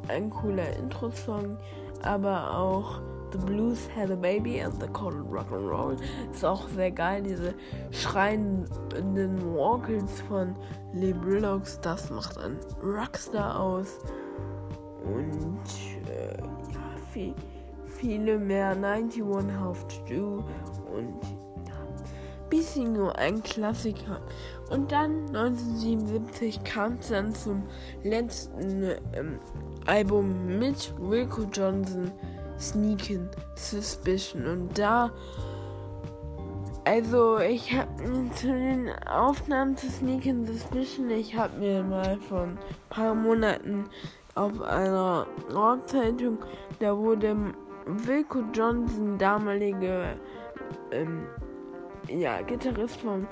ein 0.08 0.30
cooler 0.30 0.76
Intro-Song, 0.76 1.58
aber 2.02 2.56
auch 2.56 3.00
The 3.32 3.38
Blues 3.38 3.88
Had 3.94 4.10
a 4.10 4.16
Baby 4.16 4.60
and 4.60 4.80
the 4.80 4.88
Cold 4.88 5.24
Rock 5.30 5.52
and 5.52 5.70
Roll 5.70 5.96
ist 6.32 6.44
auch 6.44 6.68
sehr 6.68 6.90
geil. 6.90 7.22
Diese 7.22 7.54
schreienden 7.90 9.54
Vocals 9.54 10.20
von 10.22 10.56
Lee 10.92 11.12
Brillox, 11.12 11.80
das 11.80 12.10
macht 12.10 12.38
ein 12.38 12.56
Rockstar 12.82 13.60
aus. 13.60 13.98
Und 15.04 15.60
äh, 16.08 16.36
ja, 16.72 16.80
viel, 17.12 17.34
viele 17.86 18.38
mehr 18.38 18.70
91 18.70 19.22
Have 19.60 19.86
to 19.86 20.14
Do 20.14 20.44
und 20.92 21.29
nur 22.92 23.16
ein 23.16 23.42
Klassiker. 23.42 24.20
Und 24.70 24.92
dann 24.92 25.26
1977 25.28 26.62
kam 26.64 26.98
es 26.98 27.08
dann 27.08 27.34
zum 27.34 27.62
letzten 28.02 28.82
ähm, 29.12 29.38
Album 29.86 30.58
mit 30.58 30.92
Wilco 30.98 31.42
Johnson, 31.52 32.10
Sneakin' 32.58 33.28
Suspicion. 33.56 34.46
Und 34.46 34.78
da, 34.78 35.10
also 36.84 37.38
ich 37.38 37.72
habe 37.72 37.88
zu 38.34 38.46
den 38.46 38.90
Aufnahmen 39.08 39.76
zu 39.76 39.88
Sneakin' 39.88 40.46
Suspicion, 40.46 41.10
ich 41.10 41.36
habe 41.36 41.58
mir 41.58 41.82
mal 41.82 42.18
vor 42.28 42.42
ein 42.42 42.58
paar 42.90 43.14
Monaten 43.14 43.86
auf 44.34 44.60
einer 44.62 45.26
Rockzeitung, 45.52 46.38
da 46.78 46.96
wurde 46.96 47.36
Wilco 47.86 48.44
Johnson, 48.54 49.18
damalige 49.18 50.16
ähm, 50.92 51.26
ja, 52.10 52.42
Gitarrist 52.42 53.00
von 53.00 53.26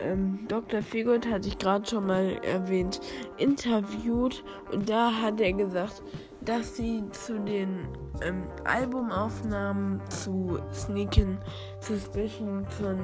ähm, 0.00 0.46
Dr. 0.48 0.82
Fegut 0.82 1.26
hatte 1.26 1.48
ich 1.48 1.58
gerade 1.58 1.88
schon 1.88 2.06
mal 2.06 2.38
erwähnt, 2.42 3.00
interviewt 3.38 4.44
und 4.72 4.88
da 4.88 5.12
hat 5.12 5.40
er 5.40 5.52
gesagt, 5.52 6.02
dass 6.42 6.76
sie 6.76 7.02
zu 7.10 7.38
den 7.40 7.88
ähm, 8.22 8.44
Albumaufnahmen 8.64 10.00
zu 10.08 10.58
Sneakin' 10.72 11.38
Suspicion 11.80 12.66
schon 12.78 12.98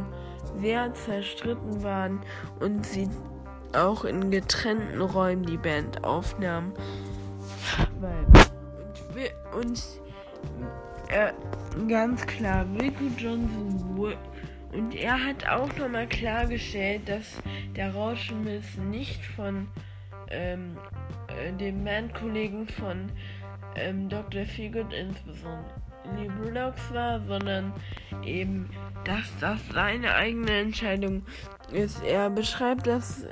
sehr 0.58 0.92
zerstritten 0.94 1.82
waren 1.82 2.20
und 2.60 2.86
sie 2.86 3.08
auch 3.74 4.04
in 4.04 4.30
getrennten 4.30 5.00
Räumen 5.00 5.44
die 5.44 5.58
Band 5.58 6.02
aufnahmen. 6.04 6.72
und, 9.54 9.60
und 9.60 9.82
äh, 11.08 11.32
ganz 11.88 12.26
klar, 12.26 12.64
Wilco 12.74 13.04
Johnson 13.18 13.96
und 14.76 14.94
er 14.94 15.24
hat 15.24 15.48
auch 15.48 15.74
nochmal 15.76 16.06
klargestellt, 16.06 17.08
dass 17.08 17.42
der 17.74 17.94
Rauschenmiss 17.94 18.76
nicht 18.90 19.24
von 19.24 19.68
ähm, 20.30 20.76
äh, 21.28 21.52
dem 21.52 21.84
Bandkollegen 21.84 22.68
von 22.68 23.10
ähm, 23.74 24.08
Dr. 24.08 24.44
Feelgood, 24.44 24.92
insbesondere 24.92 25.74
Bullocks 26.40 26.92
war, 26.92 27.20
sondern 27.26 27.72
eben, 28.24 28.68
dass 29.04 29.24
das 29.40 29.58
seine 29.72 30.14
eigene 30.14 30.52
Entscheidung 30.52 31.22
ist. 31.72 32.02
Er 32.04 32.30
beschreibt 32.30 32.86
das 32.86 33.24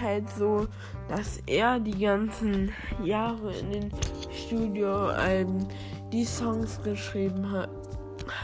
halt 0.00 0.28
so, 0.30 0.68
dass 1.08 1.38
er 1.46 1.80
die 1.80 1.98
ganzen 1.98 2.70
Jahre 3.02 3.54
in 3.56 3.70
den 3.72 3.90
Studioalben 4.46 5.66
die 6.12 6.24
Songs 6.24 6.80
geschrieben 6.82 7.50
hat 7.50 7.81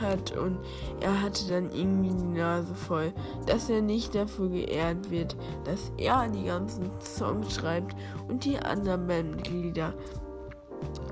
hat 0.00 0.37
und 0.37 0.59
er 1.00 1.23
hatte 1.23 1.49
dann 1.49 1.71
irgendwie 1.71 2.14
die 2.14 2.38
Nase 2.38 2.75
voll, 2.75 3.12
dass 3.47 3.68
er 3.71 3.83
nicht 3.83 4.14
dafür 4.14 4.49
geehrt 4.49 5.11
wird, 5.11 5.37
dass 5.64 5.92
er 5.97 6.28
die 6.28 6.45
ganzen 6.45 6.90
Songs 7.00 7.54
schreibt 7.54 7.97
und 8.28 8.45
die 8.45 8.59
anderen 8.59 9.07
Bandmitglieder 9.07 9.95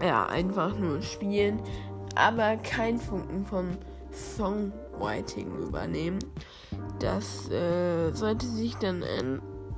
ja 0.02 0.26
einfach 0.26 0.76
nur 0.76 1.02
spielen, 1.02 1.60
aber 2.14 2.56
kein 2.56 2.98
Funken 2.98 3.44
vom 3.46 3.70
Songwriting 4.12 5.54
übernehmen. 5.56 6.18
Das 6.98 7.50
äh, 7.50 8.12
sollte 8.12 8.46
sich 8.46 8.74
dann 8.76 9.04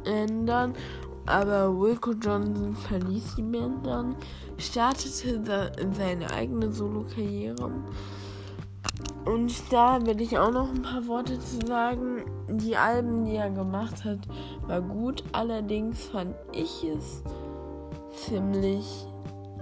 ändern, 0.04 0.74
aber 1.26 1.78
Wilco 1.78 2.12
Johnson 2.12 2.74
verließ 2.74 3.34
die 3.36 3.42
Band 3.42 3.86
dann, 3.86 4.16
startete 4.56 5.42
seine 5.92 6.30
eigene 6.30 6.72
Solo-Karriere 6.72 7.70
und 9.24 9.72
da 9.72 10.04
will 10.06 10.20
ich 10.20 10.38
auch 10.38 10.50
noch 10.50 10.70
ein 10.70 10.82
paar 10.82 11.06
Worte 11.06 11.38
zu 11.38 11.66
sagen. 11.66 12.24
Die 12.48 12.76
Alben, 12.76 13.24
die 13.26 13.36
er 13.36 13.50
gemacht 13.50 14.04
hat, 14.04 14.20
war 14.66 14.80
gut. 14.80 15.22
Allerdings 15.32 16.04
fand 16.04 16.34
ich 16.52 16.84
es 16.84 17.22
ziemlich. 18.12 19.06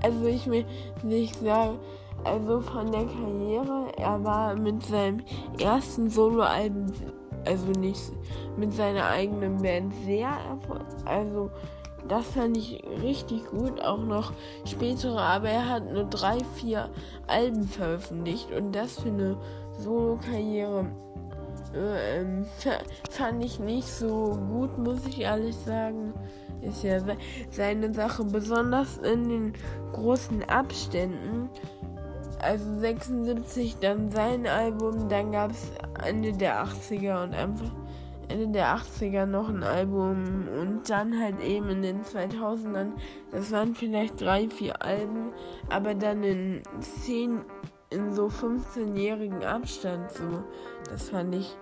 Also 0.02 0.26
ich 0.26 0.46
will 0.46 0.64
nicht 1.02 1.35
sagen, 1.37 1.78
also 2.23 2.61
von 2.61 2.92
der 2.92 3.06
Karriere, 3.06 3.92
er 3.96 4.23
war 4.23 4.54
mit 4.54 4.82
seinem 4.85 5.23
ersten 5.61 6.11
Soloalbum, 6.11 6.92
also 7.44 7.66
nicht 7.78 8.12
mit 8.56 8.73
seiner 8.73 9.06
eigenen 9.06 9.58
Band 9.58 9.92
sehr 10.04 10.28
erfolgreich. 10.28 11.06
Also 11.06 11.50
das 12.09 12.27
fand 12.27 12.57
ich 12.57 12.83
richtig 13.03 13.47
gut, 13.47 13.81
auch 13.81 14.03
noch 14.03 14.33
spätere, 14.65 15.21
aber 15.21 15.49
er 15.49 15.69
hat 15.69 15.93
nur 15.93 16.05
drei, 16.05 16.39
vier 16.55 16.91
Alben 17.27 17.65
veröffentlicht 17.65 18.53
und 18.53 18.73
das 18.73 19.01
für 19.01 19.09
eine 19.09 19.37
Solo-Karriere 19.79 20.87
äh, 21.75 22.21
ähm, 22.21 22.47
fand 23.11 23.45
ich 23.45 23.59
nicht 23.59 23.89
so 23.89 24.39
gut, 24.49 24.79
muss 24.79 25.07
ich 25.07 25.21
ehrlich 25.21 25.57
sagen. 25.57 26.15
Ist 26.63 26.83
ja 26.83 26.99
seine 27.51 27.93
Sache, 27.93 28.25
besonders 28.25 28.99
in 28.99 29.29
den 29.29 29.53
großen 29.93 30.43
Abständen. 30.45 31.51
Also 32.41 32.79
76 32.79 33.77
dann 33.81 34.11
sein 34.11 34.47
Album, 34.47 35.09
dann 35.09 35.33
gab 35.33 35.51
es 35.51 35.71
Ende 36.05 36.33
der 36.33 36.64
80er 36.64 37.25
und 37.25 37.35
einfach 37.35 37.71
Ende 38.29 38.49
der 38.49 38.77
80er 38.77 39.27
noch 39.27 39.49
ein 39.49 39.62
Album 39.62 40.49
und 40.61 40.89
dann 40.89 41.21
halt 41.21 41.41
eben 41.41 41.69
in 41.69 41.83
den 41.83 42.03
2000ern, 42.03 42.93
das 43.31 43.53
waren 43.53 43.75
vielleicht 43.75 44.21
drei, 44.21 44.49
vier 44.49 44.83
Alben, 44.83 45.33
aber 45.71 45.95
dann 45.95 46.23
in 46.23 46.62
10, 46.81 47.41
in 47.91 48.12
so 48.12 48.27
15-jährigen 48.27 49.45
Abstand 49.45 50.11
so. 50.11 50.45
Das 50.91 51.11
fand 51.11 51.35
ich, 51.35 51.57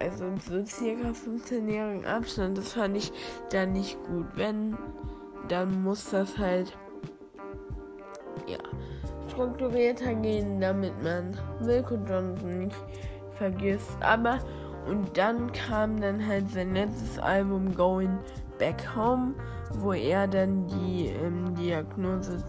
also 0.00 0.26
in 0.26 0.38
so 0.38 0.64
circa 0.64 1.08
15-jährigen 1.08 2.06
Abstand, 2.06 2.58
das 2.58 2.72
fand 2.72 2.96
ich 2.96 3.12
dann 3.50 3.72
nicht 3.72 3.98
gut. 4.04 4.26
Wenn, 4.34 4.76
dann 5.48 5.82
muss 5.82 6.10
das 6.10 6.38
halt, 6.38 6.76
ja, 8.46 8.58
strukturierter 9.28 10.14
gehen, 10.14 10.60
damit 10.60 10.94
man 11.02 11.36
Wilco 11.60 11.96
Johnson 12.08 12.58
nicht 12.58 12.76
vergisst. 13.32 13.96
Aber 14.00 14.38
und 14.86 15.16
dann 15.16 15.52
kam 15.52 16.00
dann 16.00 16.24
halt 16.26 16.50
sein 16.50 16.74
letztes 16.74 17.18
Album 17.18 17.74
Going 17.74 18.18
Back 18.58 18.96
Home, 18.96 19.34
wo 19.74 19.92
er 19.92 20.26
dann 20.26 20.66
die 20.66 21.08
ähm, 21.08 21.54
Diagnose 21.54 22.42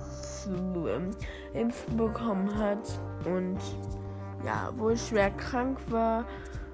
zu 0.44 0.88
ähm, 0.88 1.12
Impfen 1.54 1.98
bekommen 1.98 2.58
hat 2.58 3.00
und 3.26 3.58
ja, 4.46 4.72
wohl 4.78 4.96
schwer 4.98 5.32
krank 5.32 5.80
war. 5.90 6.26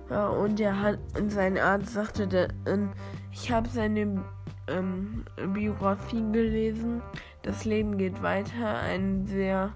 Ja, 0.09 0.27
und 0.27 0.59
er 0.59 0.79
hat 0.79 0.99
und 1.17 1.31
sein 1.31 1.57
Arzt 1.57 1.93
sagte, 1.93 2.27
dann, 2.27 2.91
ich 3.31 3.51
habe 3.51 3.69
seine 3.69 4.23
ähm, 4.67 5.25
Biografie 5.53 6.23
gelesen. 6.31 7.01
Das 7.41 7.65
Leben 7.65 7.97
geht 7.97 8.21
weiter. 8.21 8.79
Ein 8.79 9.25
sehr 9.25 9.71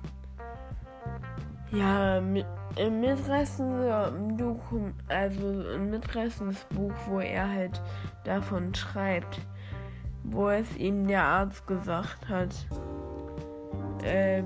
ja, 1.72 2.22
mit, 2.22 2.46
ein 2.78 3.00
mitreißender 3.00 4.14
Dokum, 4.38 4.94
also 5.08 5.48
ein 5.48 5.90
mitreißendes 5.90 6.66
Buch, 6.76 6.94
wo 7.08 7.20
er 7.20 7.50
halt 7.50 7.82
davon 8.24 8.74
schreibt, 8.74 9.40
wo 10.24 10.50
es 10.50 10.76
ihm 10.78 11.08
der 11.08 11.24
Arzt 11.24 11.66
gesagt 11.68 12.28
hat, 12.30 12.54
äh, 14.04 14.44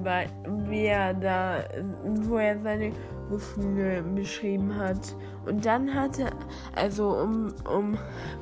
wie 0.69 0.85
er 0.85 1.13
da, 1.13 1.63
wo 2.03 2.37
er 2.37 2.59
seine 2.61 2.91
Gefühle 3.29 4.03
beschrieben 4.03 4.75
hat. 4.75 5.15
Und 5.45 5.65
dann 5.65 5.93
hatte, 5.93 6.29
also 6.75 7.09
um, 7.09 7.53
um, 7.69 7.97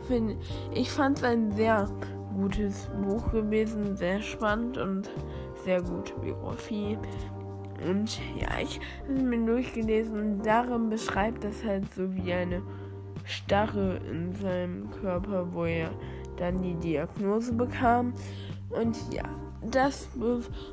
find, 0.08 0.36
ich 0.74 0.92
fand 0.92 1.18
es 1.18 1.24
ein 1.24 1.52
sehr 1.52 1.88
gutes 2.36 2.89
Buch 3.02 3.32
gewesen, 3.32 3.96
sehr 3.96 4.22
spannend 4.22 4.78
und 4.78 5.10
sehr 5.63 5.82
gute 5.82 6.13
Biografie 6.15 6.98
und 7.88 8.20
ja, 8.39 8.60
ich 8.62 8.80
habe 9.04 9.13
es 9.13 9.22
mir 9.22 9.46
durchgelesen 9.46 10.20
und 10.20 10.46
darin 10.46 10.89
beschreibt 10.89 11.44
das 11.44 11.63
halt 11.63 11.92
so 11.94 12.13
wie 12.15 12.34
eine 12.34 12.62
Starre 13.26 14.00
in 14.10 14.34
seinem 14.36 14.89
Körper, 14.92 15.54
wo 15.54 15.65
er 15.65 15.92
dann 16.38 16.62
die 16.62 16.76
Diagnose 16.76 17.54
bekam. 17.54 18.13
Und 18.70 18.98
ja, 19.13 19.24
das 19.72 20.10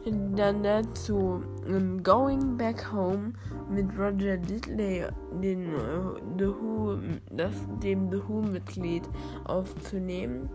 dann 0.05 0.63
dazu 0.63 1.43
um, 1.67 1.75
ähm, 1.75 2.03
Going 2.03 2.57
Back 2.57 2.93
Home 2.93 3.33
mit 3.71 3.87
Roger 3.99 4.37
Diddley, 4.37 5.05
den 5.43 5.75
uh, 5.75 6.17
The 6.39 6.47
Who, 6.47 6.99
das, 7.31 7.53
dem 7.83 8.11
The 8.11 8.19
Who-Mitglied 8.29 9.03
aufzunehmen 9.45 10.49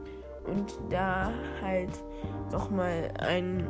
und 0.45 0.73
da 0.89 1.32
halt 1.62 1.91
nochmal 2.51 3.12
ein 3.19 3.67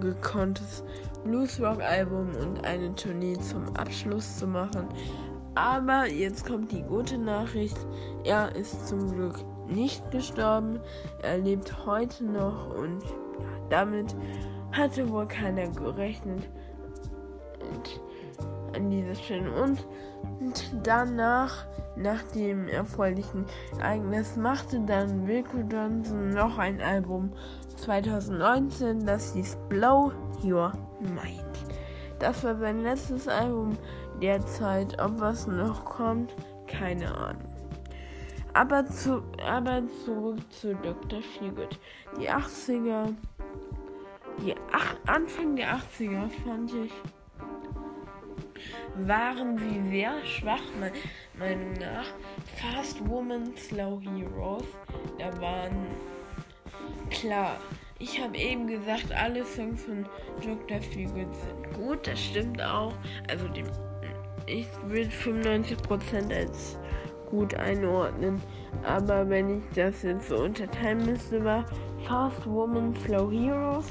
gekonntes 0.00 0.84
Bluesrock-Album 1.24 2.34
und 2.36 2.64
eine 2.64 2.94
Tournee 2.94 3.38
zum 3.38 3.64
Abschluss 3.76 4.38
zu 4.38 4.46
machen. 4.46 4.88
Aber 5.54 6.06
jetzt 6.08 6.46
kommt 6.46 6.72
die 6.72 6.82
gute 6.82 7.16
Nachricht. 7.16 7.78
Er 8.24 8.54
ist 8.56 8.88
zum 8.88 9.12
Glück 9.12 9.38
nicht 9.68 10.10
gestorben. 10.10 10.80
Er 11.22 11.38
lebt 11.38 11.86
heute 11.86 12.24
noch 12.24 12.74
und 12.74 13.02
damit 13.70 14.14
hatte 14.72 15.08
wohl 15.08 15.26
keiner 15.26 15.68
gerechnet. 15.68 16.48
Und 17.72 18.00
an 18.74 18.90
dieser. 18.90 19.14
Und, 19.62 19.86
und 20.40 20.72
danach, 20.82 21.66
nach 21.96 22.22
dem 22.34 22.68
erfreulichen 22.68 23.46
Ereignis, 23.78 24.36
machte 24.36 24.80
dann 24.80 25.26
Wilco 25.26 25.58
Johnson 25.70 26.30
noch 26.30 26.58
ein 26.58 26.80
Album 26.80 27.32
2019, 27.76 29.04
das 29.06 29.34
hieß 29.34 29.56
Blow 29.68 30.12
Your 30.42 30.72
Mind. 31.00 31.44
Das 32.18 32.44
war 32.44 32.56
sein 32.56 32.82
letztes 32.82 33.28
Album 33.28 33.76
derzeit. 34.22 35.00
Ob 35.00 35.20
was 35.20 35.46
noch 35.46 35.84
kommt, 35.84 36.34
keine 36.66 37.14
Ahnung. 37.14 37.42
Aber, 38.52 38.86
zu, 38.86 39.22
aber 39.44 39.82
zurück 40.04 40.38
zu 40.52 40.74
Dr. 40.76 41.20
Feelgood. 41.20 41.78
Die 42.18 42.30
80er, 42.30 43.12
die 44.40 44.54
ach, 44.72 44.94
Anfang 45.06 45.56
der 45.56 45.76
80er 45.76 46.30
fand 46.44 46.72
ich 46.72 46.92
waren 48.96 49.58
sie 49.58 49.90
sehr 49.90 50.24
schwach, 50.24 50.62
meiner 50.78 50.94
Meinung 51.38 51.72
nach. 51.74 52.06
Fast 52.56 53.06
Woman, 53.08 53.56
Slow 53.56 54.00
Heroes, 54.00 54.64
da 55.18 55.40
waren 55.40 55.86
klar. 57.10 57.56
Ich 57.98 58.20
habe 58.20 58.36
eben 58.36 58.66
gesagt, 58.66 59.12
alle 59.12 59.44
Songs 59.44 59.84
von 59.84 60.04
Dr. 60.42 60.80
Feelgood 60.80 61.34
sind 61.34 61.74
gut, 61.74 62.06
das 62.06 62.20
stimmt 62.20 62.60
auch. 62.60 62.92
Also 63.30 63.48
die, 63.48 63.64
ich 64.46 64.66
würde 64.86 65.08
95% 65.08 66.34
als 66.34 66.78
gut 67.30 67.54
einordnen. 67.54 68.40
Aber 68.82 69.28
wenn 69.28 69.58
ich 69.58 69.64
das 69.74 70.02
jetzt 70.02 70.28
so 70.28 70.36
unterteilen 70.36 71.06
müsste, 71.06 71.44
war 71.44 71.64
Fast 72.06 72.44
Woman 72.46 72.94
Flow 72.94 73.30
Heroes 73.30 73.86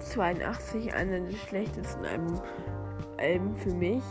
82 0.00 0.92
einer 0.92 1.20
der 1.20 1.36
schlechtesten 1.48 2.04
Alben, 2.04 2.40
Alben 3.22 3.54
für 3.56 3.72
mich. 3.72 4.02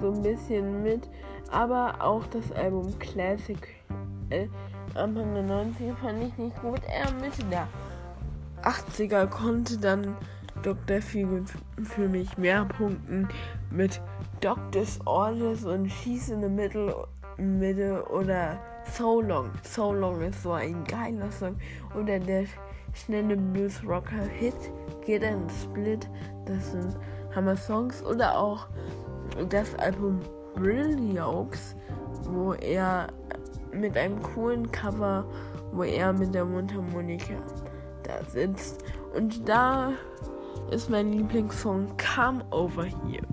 So 0.00 0.12
ein 0.12 0.22
bisschen 0.22 0.82
mit. 0.82 1.08
Aber 1.50 1.94
auch 2.00 2.24
das 2.26 2.52
Album 2.52 2.98
Classic 2.98 3.68
äh, 4.30 4.48
Anfang 4.94 5.34
der 5.34 5.44
90er 5.44 5.96
fand 6.00 6.22
ich 6.22 6.36
nicht 6.38 6.60
gut. 6.60 6.80
Er 6.86 7.12
Mitte 7.14 7.44
der 7.50 7.68
80er 8.62 9.26
konnte 9.26 9.78
dann 9.78 10.16
Dr. 10.62 11.02
Feelgood 11.02 11.50
für 11.82 12.08
mich 12.08 12.38
mehr 12.38 12.64
punkten 12.64 13.28
mit 13.70 14.00
Doctor's 14.40 14.98
Orders 15.04 15.64
und 15.64 15.90
She's 15.90 16.28
in 16.28 16.40
the 16.40 16.48
Middle 16.48 17.06
Mitte 17.36 18.04
oder 18.10 18.58
So 18.96 19.20
Long. 19.20 19.50
So 19.62 19.92
Long 19.92 20.20
ist 20.22 20.42
so 20.42 20.52
ein 20.52 20.84
geiler 20.84 21.30
Song. 21.32 21.56
Oder 21.98 22.18
der 22.18 22.44
schnelle 22.94 23.36
Blues 23.36 23.82
Rocker 23.86 24.24
Hit 24.38 24.54
Get 25.04 25.24
and 25.24 25.50
Split. 25.50 26.08
Das 26.46 26.72
sind 26.72 26.96
Hammer 27.34 27.56
Songs. 27.56 28.02
Oder 28.04 28.38
auch 28.38 28.66
das 29.48 29.74
Album 29.76 30.20
Brilliaux, 30.54 31.74
wo 32.30 32.52
er 32.54 33.08
mit 33.72 33.96
einem 33.96 34.22
coolen 34.22 34.70
Cover, 34.70 35.24
wo 35.72 35.82
er 35.82 36.12
mit 36.12 36.34
der 36.34 36.44
Mundharmonika 36.44 37.34
da 38.04 38.22
sitzt. 38.24 38.84
Und 39.14 39.48
da 39.48 39.92
ist 40.70 40.90
mein 40.90 41.12
Lieblingssong 41.12 41.88
Come 41.96 42.44
Over 42.50 42.84
Here. 42.84 43.26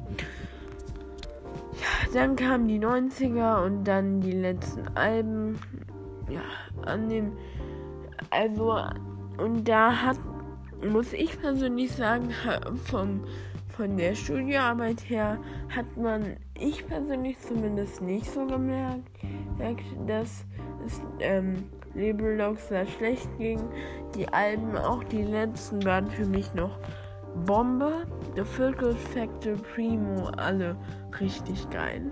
Dann 2.13 2.35
kamen 2.35 2.67
die 2.67 2.79
90er 2.79 3.63
und 3.63 3.85
dann 3.85 4.19
die 4.19 4.33
letzten 4.33 4.87
Alben. 4.95 5.59
Ja, 6.29 6.41
an 6.85 7.09
dem. 7.09 7.33
Also, 8.29 8.77
und 9.37 9.67
da 9.67 9.91
hat, 9.91 10.17
muss 10.83 11.13
ich 11.13 11.39
persönlich 11.39 11.91
sagen, 11.93 12.31
vom, 12.85 13.21
von 13.81 13.97
der 13.97 14.13
Studioarbeit 14.13 15.09
her 15.09 15.39
hat 15.69 15.97
man, 15.97 16.37
ich 16.53 16.85
persönlich 16.85 17.39
zumindest 17.39 17.99
nicht 17.99 18.31
so 18.31 18.45
gemerkt, 18.45 19.09
dass 20.05 20.45
es 20.85 21.01
ähm, 21.19 21.63
Label 21.95 22.37
Logs 22.37 22.67
da 22.69 22.85
schlecht 22.85 23.27
ging. 23.39 23.59
Die 24.13 24.27
Alben, 24.27 24.77
auch 24.77 25.03
die 25.03 25.23
letzten, 25.23 25.83
waren 25.83 26.05
für 26.11 26.27
mich 26.27 26.53
noch 26.53 26.77
Bombe, 27.47 28.05
The 28.35 28.43
Circle 28.55 28.93
Factor, 28.93 29.53
Primo, 29.73 30.27
alle 30.37 30.75
richtig 31.19 31.67
geil. 31.71 32.03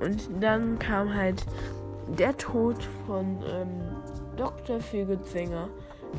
Und 0.00 0.28
dann 0.40 0.76
kam 0.80 1.14
halt 1.14 1.46
der 2.18 2.36
Tod 2.36 2.82
von 3.06 3.38
ähm, 3.48 3.80
Dr. 4.36 4.80
Feelgood-Sänger 4.80 5.68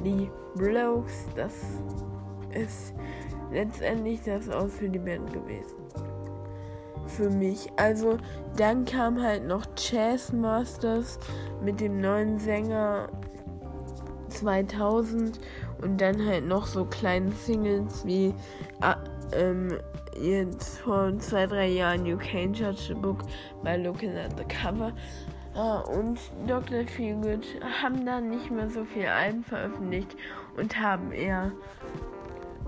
Lee 0.01 0.29
Blokes. 0.55 1.27
Das 1.35 1.53
ist 2.53 2.93
letztendlich 3.51 4.21
das 4.23 4.49
aus 4.49 4.73
für 4.75 4.89
die 4.89 4.99
Band 4.99 5.31
gewesen. 5.33 5.75
Für 7.07 7.29
mich. 7.29 7.67
Also 7.77 8.17
dann 8.57 8.85
kam 8.85 9.21
halt 9.21 9.45
noch 9.47 9.65
Chess 9.75 10.33
Masters 10.33 11.19
mit 11.63 11.79
dem 11.79 12.01
neuen 12.01 12.37
Sänger 12.37 13.09
2000 14.29 15.39
und 15.81 16.01
dann 16.01 16.25
halt 16.25 16.45
noch 16.45 16.65
so 16.65 16.85
kleine 16.85 17.31
Singles 17.31 18.05
wie 18.05 18.33
äh, 18.81 18.95
ähm, 19.33 19.77
jetzt 20.19 20.79
vor 20.79 21.17
zwei, 21.19 21.45
drei 21.45 21.67
Jahren 21.67 22.05
You 22.05 22.17
Can't 22.17 22.55
Judge 22.55 22.87
the 22.87 22.93
Book 22.93 23.23
by 23.63 23.75
Looking 23.77 24.15
at 24.17 24.37
the 24.37 24.43
Cover. 24.43 24.91
Uh, 25.55 25.81
und 25.97 26.19
Dr. 26.45 26.85
Feelgood 26.85 27.43
haben 27.81 28.05
dann 28.05 28.29
nicht 28.29 28.51
mehr 28.51 28.69
so 28.69 28.85
viele 28.85 29.11
Alben 29.11 29.43
veröffentlicht 29.43 30.15
und 30.55 30.79
haben 30.79 31.11
eher 31.11 31.51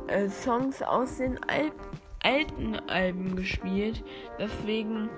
äh, 0.09 0.29
Songs 0.29 0.81
aus 0.81 1.17
den 1.17 1.39
Al 1.45 1.71
alten 2.21 2.75
Alben 2.89 3.35
gespielt. 3.35 4.03
Deswegen 4.37 5.09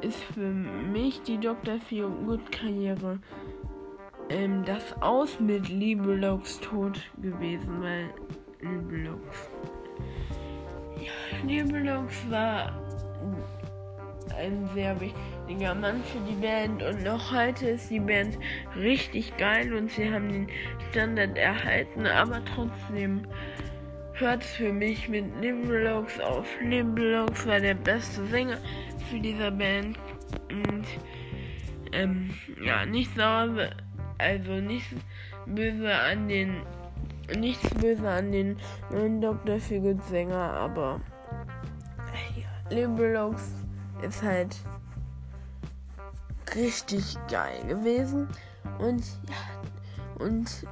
ist 0.00 0.22
für 0.34 0.50
mich 0.50 1.20
die 1.22 1.38
Dr. 1.38 1.78
Feelgood 1.78 2.50
Karriere 2.50 3.18
ähm, 4.30 4.64
das 4.64 4.94
Aus 5.02 5.38
mit 5.38 5.68
Liebelocks 5.68 6.58
Tod 6.60 6.98
gewesen, 7.20 7.82
weil 7.82 8.10
Liebelocks. 8.60 9.50
Ja, 10.98 11.46
Liebelocks 11.46 12.30
war 12.30 12.72
ein 14.36 14.68
sehr 14.74 14.98
wichtiger 15.00 15.74
Mann 15.74 16.02
für 16.04 16.18
die 16.28 16.34
Band 16.34 16.82
und 16.82 17.04
noch 17.04 17.32
heute 17.32 17.70
ist 17.70 17.90
die 17.90 18.00
Band 18.00 18.36
richtig 18.76 19.36
geil 19.36 19.72
und 19.72 19.90
sie 19.90 20.12
haben 20.12 20.28
den 20.30 20.46
Standard 20.90 21.36
erhalten, 21.36 22.06
aber 22.06 22.42
trotzdem 22.44 23.26
hört 24.18 24.44
für 24.44 24.72
mich 24.72 25.08
mit 25.08 25.24
Limblox 25.40 26.20
auf. 26.20 26.46
Limblox 26.62 27.46
war 27.46 27.60
der 27.60 27.74
beste 27.74 28.24
Sänger 28.26 28.58
für 29.10 29.20
diese 29.20 29.50
Band 29.50 29.98
und 30.50 30.86
ähm, 31.92 32.30
ja, 32.60 32.84
nicht 32.84 33.14
sauer 33.14 33.70
also 34.18 34.52
nichts 34.54 34.94
böse 35.46 35.94
an 35.94 36.28
den. 36.28 36.62
Nichts 37.36 37.68
böse 37.74 38.08
an 38.08 38.30
den 38.30 38.56
neuen 38.90 39.20
Dr. 39.20 39.58
Feelgood 39.58 40.02
Sänger, 40.04 40.52
aber 40.52 41.00
ja, 42.36 42.70
Libelux 42.70 43.52
ist 44.00 44.22
halt 44.22 44.56
richtig 46.54 47.16
geil 47.28 47.64
gewesen. 47.66 48.28
Und 48.78 49.04
ja, 49.28 50.24
und 50.24 50.66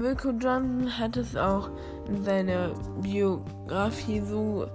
Wilco 0.00 0.30
Johnson 0.30 0.98
hat 0.98 1.16
es 1.16 1.36
auch 1.36 1.70
in 2.08 2.24
seiner 2.24 2.72
Biografie 3.00 4.20
so 4.20 4.66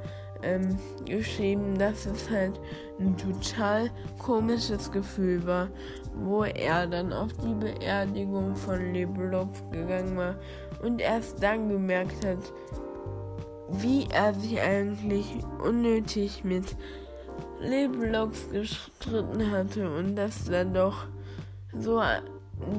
ähm, 0.44 0.78
geschrieben, 1.06 1.78
dass 1.78 2.06
es 2.06 2.30
halt 2.30 2.60
ein 3.00 3.16
total 3.18 3.90
komisches 4.18 4.92
Gefühl 4.92 5.46
war, 5.46 5.70
wo 6.16 6.44
er 6.44 6.88
dann 6.88 7.14
auf 7.14 7.32
die 7.34 7.54
Beerdigung 7.54 8.56
von 8.56 8.94
Lebelov 8.94 9.70
gegangen 9.72 10.18
war 10.18 10.36
und 10.82 11.02
erst 11.02 11.42
dann 11.42 11.70
gemerkt 11.70 12.26
hat, 12.26 12.54
wie 13.70 14.08
er 14.12 14.34
sich 14.34 14.60
eigentlich 14.60 15.38
unnötig 15.64 16.44
mit 16.44 16.76
Lebelox 17.62 18.50
gestritten 18.50 19.52
hatte 19.52 19.90
und 19.90 20.16
dass 20.16 20.46
dann 20.46 20.74
doch 20.74 21.06
so 21.78 22.02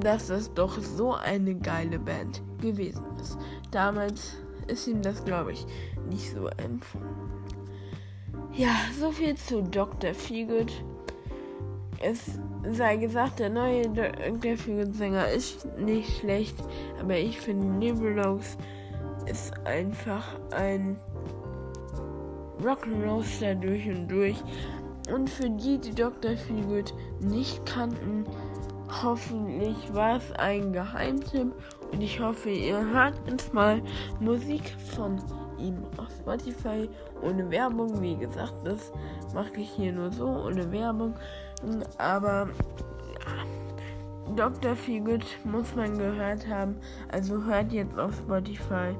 dass 0.01 0.29
das 0.29 0.53
doch 0.55 0.79
so 0.81 1.13
eine 1.15 1.55
geile 1.55 1.99
Band 1.99 2.43
gewesen 2.61 3.05
ist. 3.21 3.39
Damals 3.71 4.37
ist 4.67 4.87
ihm 4.87 5.03
das, 5.03 5.25
glaube 5.25 5.53
ich, 5.53 5.67
nicht 6.09 6.33
so 6.33 6.47
empfunden. 6.49 7.33
Ja, 8.55 8.75
so 8.99 9.11
viel 9.11 9.35
zu 9.35 9.63
Dr. 9.63 10.15
Feelgood. 10.15 10.73
Es 12.01 12.39
sei 12.71 12.97
gesagt, 12.97 13.39
der 13.39 13.51
neue 13.51 13.89
Dr. 13.89 14.57
Feelgood-Sänger 14.57 15.31
ist 15.31 15.67
nicht 15.79 16.19
schlecht, 16.19 16.57
aber 17.01 17.17
ich 17.17 17.39
finde 17.39 17.67
Nebulox 17.67 18.57
ist 19.27 19.55
einfach 19.67 20.27
ein 20.51 20.99
Rock'n'Roaster 22.63 23.55
durch 23.55 23.89
und 23.89 24.09
durch. 24.09 24.37
Und 25.13 25.29
für 25.29 25.51
die, 25.51 25.79
die 25.79 25.95
Dr. 25.95 26.37
Feelgood 26.37 26.95
nicht 27.21 27.65
kannten, 27.67 28.25
hoffentlich 29.03 29.77
war 29.95 30.17
es 30.17 30.33
ein 30.33 30.73
Geheimtipp 30.73 31.53
und 31.93 32.01
ich 32.01 32.21
hoffe, 32.21 32.51
ihr 32.51 32.85
hört 32.91 33.15
jetzt 33.29 33.55
mal 33.55 33.81
Musik 34.21 34.75
von 34.95 35.21
ihm 35.59 35.77
auf 35.97 36.09
Spotify 36.11 36.89
ohne 37.23 37.51
Werbung. 37.51 38.01
Wie 38.03 38.17
gesagt, 38.17 38.55
das 38.65 38.93
mache 39.35 39.61
ich 39.61 39.71
hier 39.71 39.93
nur 39.93 40.11
so 40.11 40.27
ohne 40.27 40.71
Werbung. 40.73 41.15
Aber 41.99 42.49
ja, 43.15 44.35
Dr. 44.35 44.75
Feelgood 44.75 45.25
muss 45.45 45.75
man 45.75 45.97
gehört 45.97 46.47
haben. 46.49 46.77
Also 47.11 47.43
hört 47.45 47.73
jetzt 47.73 47.99
auf 47.99 48.15
Spotify 48.17 48.95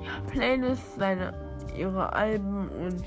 ja, 0.00 0.30
Playlist 0.30 0.96
seine 0.98 1.32
ihre 1.76 2.12
Alben 2.12 2.68
und 2.68 3.04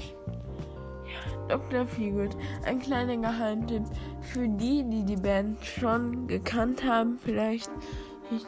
Dr. 1.48 1.86
Feelgood. 1.86 2.36
Ein 2.66 2.80
kleiner 2.80 3.18
Geheimtipp 3.18 3.84
für 4.22 4.48
die, 4.48 4.84
die 4.84 5.04
die 5.04 5.16
Band 5.16 5.64
schon 5.64 6.28
gekannt 6.28 6.84
haben, 6.84 7.18
vielleicht 7.20 7.70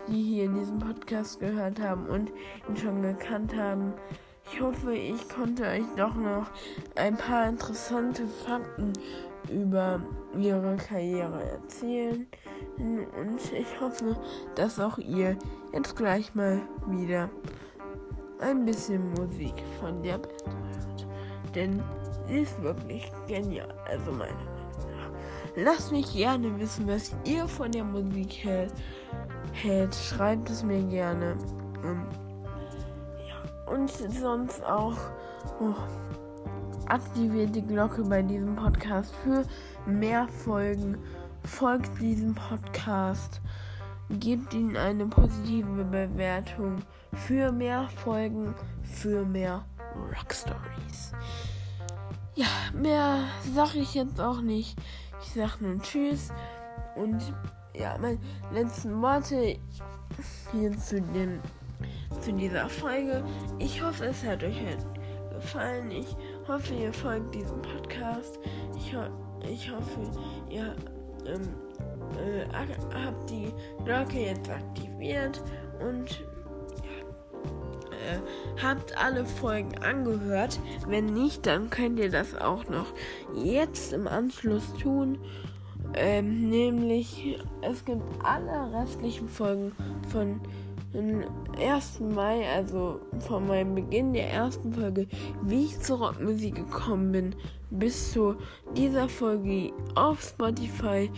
die 0.07 0.23
hier 0.23 0.45
in 0.45 0.55
diesem 0.55 0.79
Podcast 0.79 1.39
gehört 1.39 1.79
haben 1.79 2.07
und 2.07 2.31
ihn 2.67 2.77
schon 2.77 3.01
gekannt 3.01 3.55
haben 3.55 3.93
Ich 4.51 4.61
hoffe, 4.61 4.93
ich 4.93 5.27
konnte 5.29 5.63
euch 5.63 5.85
doch 5.95 6.15
noch 6.15 6.49
ein 6.95 7.17
paar 7.17 7.47
interessante 7.47 8.25
Fakten 8.27 8.93
über 9.51 10.01
ihre 10.37 10.77
Karriere 10.77 11.43
erzählen. 11.43 12.27
Und 12.77 13.39
ich 13.53 13.81
hoffe, 13.81 14.15
dass 14.55 14.79
auch 14.79 14.97
ihr 14.97 15.37
jetzt 15.73 15.95
gleich 15.95 16.33
mal 16.33 16.61
wieder 16.87 17.29
ein 18.39 18.65
bisschen 18.65 19.11
Musik 19.11 19.55
von 19.79 20.01
der 20.01 20.17
Band 20.17 20.43
hört. 20.45 21.07
Denn 21.55 21.83
sie 22.27 22.39
ist 22.39 22.61
wirklich 22.61 23.11
genial, 23.27 23.73
also 23.85 24.11
meiner 24.11 24.33
Meinung 24.33 24.45
nach. 24.97 25.11
Lasst 25.55 25.91
mich 25.91 26.13
gerne 26.13 26.59
wissen, 26.59 26.87
was 26.87 27.15
ihr 27.25 27.47
von 27.47 27.71
der 27.71 27.83
Musik 27.83 28.43
hält. 28.43 28.73
hält. 29.53 29.95
Schreibt 29.95 30.49
es 30.49 30.63
mir 30.63 30.83
gerne. 30.83 31.35
Und, 31.83 32.05
ja, 33.27 33.73
und 33.73 33.89
sonst 33.89 34.63
auch. 34.63 34.97
Oh, 35.59 35.73
aktiviert 36.87 37.55
die 37.55 37.65
Glocke 37.65 38.03
bei 38.03 38.21
diesem 38.21 38.55
Podcast 38.55 39.13
für 39.23 39.43
mehr 39.85 40.27
Folgen. 40.27 40.97
Folgt 41.43 41.99
diesem 41.99 42.35
Podcast. 42.35 43.41
Gebt 44.09 44.53
ihm 44.53 44.75
eine 44.75 45.05
positive 45.07 45.83
Bewertung 45.83 46.77
für 47.13 47.51
mehr 47.51 47.89
Folgen, 48.03 48.53
für 48.83 49.25
mehr 49.25 49.65
Rock 49.95 50.33
Stories. 50.33 51.13
Ja, 52.37 52.45
mehr 52.71 53.23
sage 53.55 53.79
ich 53.79 53.95
jetzt 53.95 54.21
auch 54.21 54.41
nicht. 54.41 54.77
Ich 55.23 55.33
sage 55.33 55.53
nur 55.59 55.81
Tschüss 55.81 56.29
und 56.95 57.19
ja, 57.75 57.97
meine 57.97 58.19
letzten 58.53 59.01
Worte 59.01 59.57
hier 60.51 60.77
zu, 60.77 61.01
dem, 61.01 61.39
zu 62.21 62.31
dieser 62.31 62.69
Folge. 62.69 63.23
Ich 63.57 63.81
hoffe, 63.81 64.05
es 64.05 64.23
hat 64.23 64.43
euch 64.43 64.61
gefallen. 65.33 65.89
Ich 65.89 66.15
hoffe, 66.47 66.75
ihr 66.75 66.93
folgt 66.93 67.33
diesem 67.33 67.59
Podcast. 67.63 68.37
Ich, 68.77 68.95
ho 68.95 69.01
ich 69.41 69.71
hoffe, 69.71 70.11
ihr 70.47 70.75
ähm, 71.25 71.49
äh, 72.19 72.45
habt 73.03 73.31
die 73.31 73.51
Glocke 73.83 74.27
jetzt 74.27 74.47
aktiviert 74.47 75.41
und 75.79 76.23
äh, 78.07 78.61
habt 78.61 78.97
alle 78.97 79.25
Folgen 79.25 79.77
angehört. 79.79 80.59
Wenn 80.87 81.05
nicht, 81.13 81.45
dann 81.45 81.69
könnt 81.69 81.99
ihr 81.99 82.09
das 82.09 82.35
auch 82.35 82.67
noch 82.67 82.87
jetzt 83.35 83.93
im 83.93 84.07
Anschluss 84.07 84.73
tun. 84.81 85.19
Ähm, 85.93 86.49
nämlich, 86.49 87.39
es 87.61 87.85
gibt 87.85 88.03
alle 88.23 88.73
restlichen 88.73 89.27
Folgen 89.27 89.73
von 90.09 90.41
am 90.93 91.23
1. 91.59 91.99
Mai, 91.99 92.47
also 92.55 92.99
von 93.19 93.47
meinem 93.47 93.75
Beginn 93.75 94.13
der 94.13 94.29
ersten 94.31 94.73
Folge, 94.73 95.07
wie 95.43 95.65
ich 95.65 95.79
zur 95.79 95.99
Rockmusik 95.99 96.55
gekommen 96.55 97.11
bin, 97.11 97.35
bis 97.69 98.13
zu 98.13 98.35
dieser 98.75 99.09
Folge 99.09 99.73
auf 99.95 100.21
Spotify. 100.21 101.11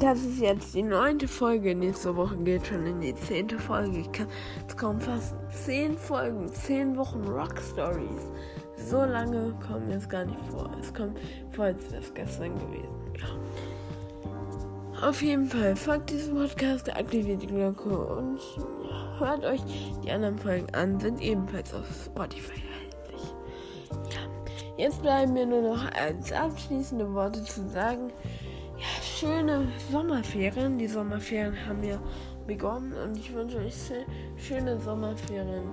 Das 0.00 0.20
ist 0.22 0.40
jetzt 0.40 0.74
die 0.74 0.82
neunte 0.82 1.28
Folge. 1.28 1.74
Nächste 1.74 2.16
Woche 2.16 2.36
geht 2.38 2.66
schon 2.66 2.86
in 2.86 3.00
die 3.00 3.14
zehnte 3.14 3.58
Folge. 3.58 3.98
Ich 3.98 4.12
kann, 4.12 4.26
es 4.66 4.76
kommen 4.76 5.00
fast 5.00 5.36
zehn 5.50 5.96
Folgen, 5.96 6.48
zehn 6.48 6.96
Wochen 6.96 7.22
Rock 7.24 7.60
Stories. 7.72 8.30
So 8.76 8.98
lange 8.98 9.54
kommen 9.66 9.90
jetzt 9.90 10.10
gar 10.10 10.24
nicht 10.24 10.40
vor. 10.50 10.70
Es 10.80 10.92
kommt 10.92 11.18
vor, 11.52 11.66
als 11.66 11.90
wäre 11.90 12.02
es 12.02 12.12
gestern 12.12 12.54
gewesen. 12.58 12.88
Ja. 13.18 13.75
Auf 15.02 15.20
jeden 15.20 15.46
Fall 15.46 15.76
folgt 15.76 16.10
diesem 16.10 16.36
Podcast, 16.36 16.94
aktiviert 16.96 17.42
die 17.42 17.48
Glocke 17.48 17.90
und 17.90 18.40
hört 19.18 19.44
euch 19.44 19.60
die 20.02 20.10
anderen 20.10 20.38
Folgen 20.38 20.66
an, 20.74 20.98
sind 20.98 21.20
ebenfalls 21.20 21.74
auf 21.74 21.84
Spotify 22.06 22.62
erhältlich. 22.62 23.34
Ja, 24.10 24.84
jetzt 24.84 25.02
bleiben 25.02 25.34
mir 25.34 25.44
nur 25.44 25.60
noch 25.60 25.92
als 25.92 26.32
abschließende 26.32 27.12
Worte 27.12 27.44
zu 27.44 27.68
sagen. 27.68 28.10
Ja, 28.78 29.02
schöne 29.02 29.68
Sommerferien. 29.92 30.78
Die 30.78 30.88
Sommerferien 30.88 31.54
haben 31.66 31.84
ja 31.84 31.98
begonnen 32.46 32.94
und 32.94 33.18
ich 33.18 33.34
wünsche 33.34 33.58
euch 33.58 33.74
schöne 34.36 34.80
Sommerferien, 34.80 35.68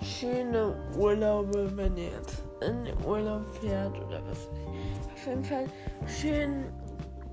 schöne 0.00 0.74
Urlaube, 0.98 1.70
wenn 1.76 1.96
ihr 1.98 2.08
jetzt 2.08 2.42
in 2.66 2.84
den 2.84 3.04
Urlaub 3.04 3.44
fährt 3.60 3.94
oder 3.96 4.22
was. 4.28 4.48
Auf 5.12 5.26
jeden 5.26 5.44
Fall 5.44 5.66
schön 6.06 6.64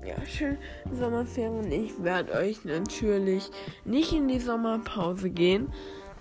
ja, 0.04 0.14
schön 0.26 0.58
Sommerferien. 0.92 1.70
Ich 1.70 2.02
werde 2.02 2.32
euch 2.34 2.64
natürlich 2.64 3.50
nicht 3.84 4.12
in 4.12 4.28
die 4.28 4.40
Sommerpause 4.40 5.30
gehen. 5.30 5.72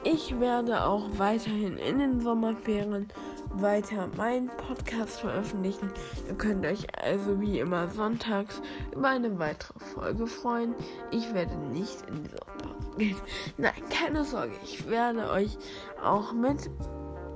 Ich 0.03 0.39
werde 0.39 0.85
auch 0.85 1.07
weiterhin 1.17 1.77
in 1.77 1.99
den 1.99 2.21
Sommerferien 2.21 3.07
weiter 3.51 4.07
meinen 4.15 4.47
Podcast 4.47 5.19
veröffentlichen. 5.19 5.91
Ihr 6.27 6.35
könnt 6.35 6.65
euch 6.65 6.85
also 7.03 7.41
wie 7.41 7.59
immer 7.59 7.89
sonntags 7.89 8.61
über 8.95 9.09
eine 9.09 9.37
weitere 9.39 9.79
Folge 9.79 10.27
freuen. 10.27 10.73
Ich 11.11 11.33
werde 11.33 11.55
nicht 11.57 11.97
in 12.07 12.23
die 12.23 12.29
Sommerpause 12.29 12.97
gehen. 12.97 13.17
Nein, 13.57 13.73
keine 13.89 14.23
Sorge. 14.23 14.53
Ich 14.63 14.89
werde 14.89 15.29
euch 15.31 15.57
auch 16.01 16.31
mit 16.31 16.69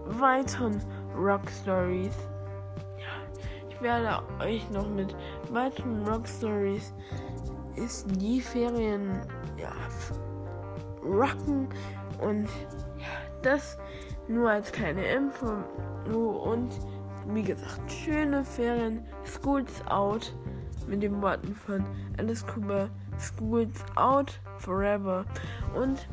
weiteren 0.06 0.82
Rock 1.18 1.50
Stories 1.62 2.14
werde 3.84 4.24
euch 4.40 4.68
noch 4.72 4.90
mit 4.90 5.16
weiteren 5.52 6.08
Rock 6.08 6.28
Stories 6.28 6.94
ist 7.76 8.08
die 8.20 8.42
Ferien 8.42 9.22
ja, 9.58 9.74
rocken. 11.04 11.68
Und 12.22 12.48
ja, 12.98 13.08
das 13.42 13.78
nur 14.28 14.50
als 14.50 14.72
kleine 14.72 15.06
Info. 15.06 15.54
Und 16.16 16.72
wie 17.28 17.44
gesagt 17.44 17.92
schöne 17.92 18.44
Ferien. 18.44 19.06
Schools 19.26 19.86
out 19.88 20.34
mit 20.88 21.04
den 21.04 21.22
Worten 21.22 21.54
von 21.54 21.84
Alice 22.18 22.46
Cooper. 22.48 22.90
Schools 23.20 23.84
out 23.96 24.40
forever. 24.58 25.26
Und 25.76 26.08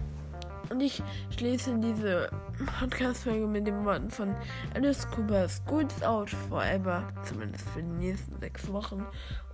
und 0.71 0.81
ich 0.81 1.03
schließe 1.37 1.79
diese 1.79 2.31
Podcast-Folge 2.79 3.47
mit 3.47 3.67
den 3.67 3.85
Worten 3.85 4.11
von 4.11 4.35
Alice 4.75 5.07
Cooper 5.11 5.49
Schools 5.49 6.03
Out 6.03 6.31
Forever, 6.49 7.13
zumindest 7.25 7.69
für 7.71 7.83
die 7.83 8.07
nächsten 8.07 8.39
sechs 8.41 8.73
Wochen. 8.73 9.07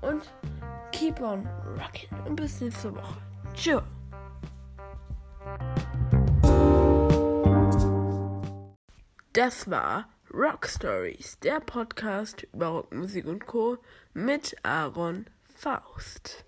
Und 0.02 0.33
keep 0.92 1.20
on 1.20 1.48
rocking. 1.79 2.09
Und 2.26 2.37
bis 2.37 2.61
nächste 2.61 2.94
Woche. 2.94 3.16
Tschüss. 3.55 3.83
Das 9.33 9.70
war 9.70 10.09
Rock 10.33 10.66
Stories, 10.66 11.38
der 11.40 11.61
Podcast 11.61 12.46
über 12.52 12.68
Rockmusik 12.68 13.26
und 13.26 13.46
Co. 13.46 13.79
mit 14.14 14.57
Aaron 14.62 15.26
Faust. 15.55 16.44